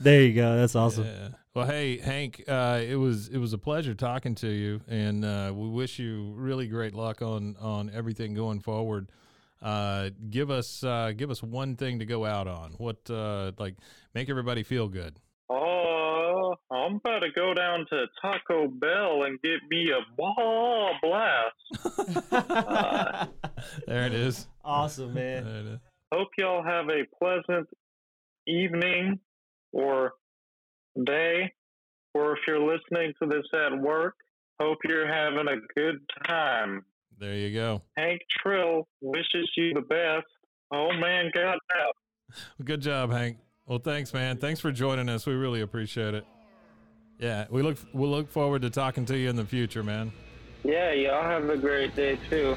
there 0.00 0.22
you 0.22 0.32
go 0.32 0.56
that's 0.56 0.74
awesome 0.76 1.04
Yeah. 1.04 1.28
Well, 1.54 1.66
hey 1.66 1.98
Hank, 1.98 2.44
uh, 2.48 2.80
it 2.82 2.94
was 2.94 3.28
it 3.28 3.36
was 3.36 3.52
a 3.52 3.58
pleasure 3.58 3.94
talking 3.94 4.34
to 4.36 4.48
you, 4.48 4.80
and 4.88 5.22
uh, 5.22 5.52
we 5.54 5.68
wish 5.68 5.98
you 5.98 6.32
really 6.34 6.66
great 6.66 6.94
luck 6.94 7.20
on 7.20 7.56
on 7.60 7.90
everything 7.90 8.32
going 8.32 8.60
forward. 8.60 9.10
Uh, 9.62 10.10
give 10.30 10.50
us 10.50 10.82
uh, 10.82 11.12
give 11.16 11.30
us 11.30 11.42
one 11.42 11.76
thing 11.76 11.98
to 12.00 12.04
go 12.04 12.24
out 12.24 12.48
on. 12.48 12.72
What 12.78 13.08
uh, 13.08 13.52
like 13.58 13.76
make 14.14 14.28
everybody 14.28 14.62
feel 14.64 14.88
good. 14.88 15.20
Oh, 15.48 16.54
I'm 16.70 16.96
about 16.96 17.20
to 17.20 17.30
go 17.30 17.54
down 17.54 17.86
to 17.90 18.06
Taco 18.20 18.66
Bell 18.68 19.22
and 19.24 19.40
get 19.42 19.60
me 19.70 19.90
a 19.90 20.00
Baja 20.16 20.92
Blast. 21.02 22.32
Uh, 22.32 23.26
There 23.86 24.06
it 24.06 24.14
is. 24.14 24.48
awesome, 24.64 25.14
man. 25.14 25.44
There 25.44 25.56
it 25.60 25.66
is. 25.74 25.78
hope 26.12 26.28
y'all 26.38 26.64
have 26.64 26.86
a 26.88 27.04
pleasant 27.22 27.68
evening 28.46 29.20
or 29.72 30.14
day, 31.04 31.52
or 32.14 32.32
if 32.32 32.40
you're 32.48 32.58
listening 32.60 33.12
to 33.22 33.28
this 33.28 33.44
at 33.54 33.78
work, 33.78 34.14
hope 34.60 34.78
you're 34.84 35.06
having 35.06 35.46
a 35.48 35.56
good 35.78 36.00
time. 36.26 36.84
There 37.18 37.34
you 37.34 37.52
go. 37.52 37.82
Hank 37.96 38.20
Trill 38.42 38.88
wishes 39.00 39.50
you 39.56 39.74
the 39.74 39.80
best. 39.80 40.26
Oh 40.72 40.92
man, 40.92 41.30
got 41.34 41.58
out. 41.76 41.94
Good 42.64 42.80
job, 42.80 43.12
Hank. 43.12 43.38
Well, 43.66 43.78
thanks, 43.78 44.12
man. 44.12 44.38
Thanks 44.38 44.60
for 44.60 44.72
joining 44.72 45.08
us. 45.08 45.26
We 45.26 45.34
really 45.34 45.60
appreciate 45.60 46.14
it. 46.14 46.24
Yeah, 47.18 47.46
we 47.50 47.62
look 47.62 47.78
we'll 47.92 48.10
look 48.10 48.30
forward 48.30 48.62
to 48.62 48.70
talking 48.70 49.04
to 49.06 49.16
you 49.16 49.30
in 49.30 49.36
the 49.36 49.44
future, 49.44 49.82
man. 49.82 50.12
Yeah, 50.64 50.92
y'all 50.92 51.22
have 51.22 51.48
a 51.48 51.56
great 51.56 51.94
day 51.94 52.18
too. 52.28 52.56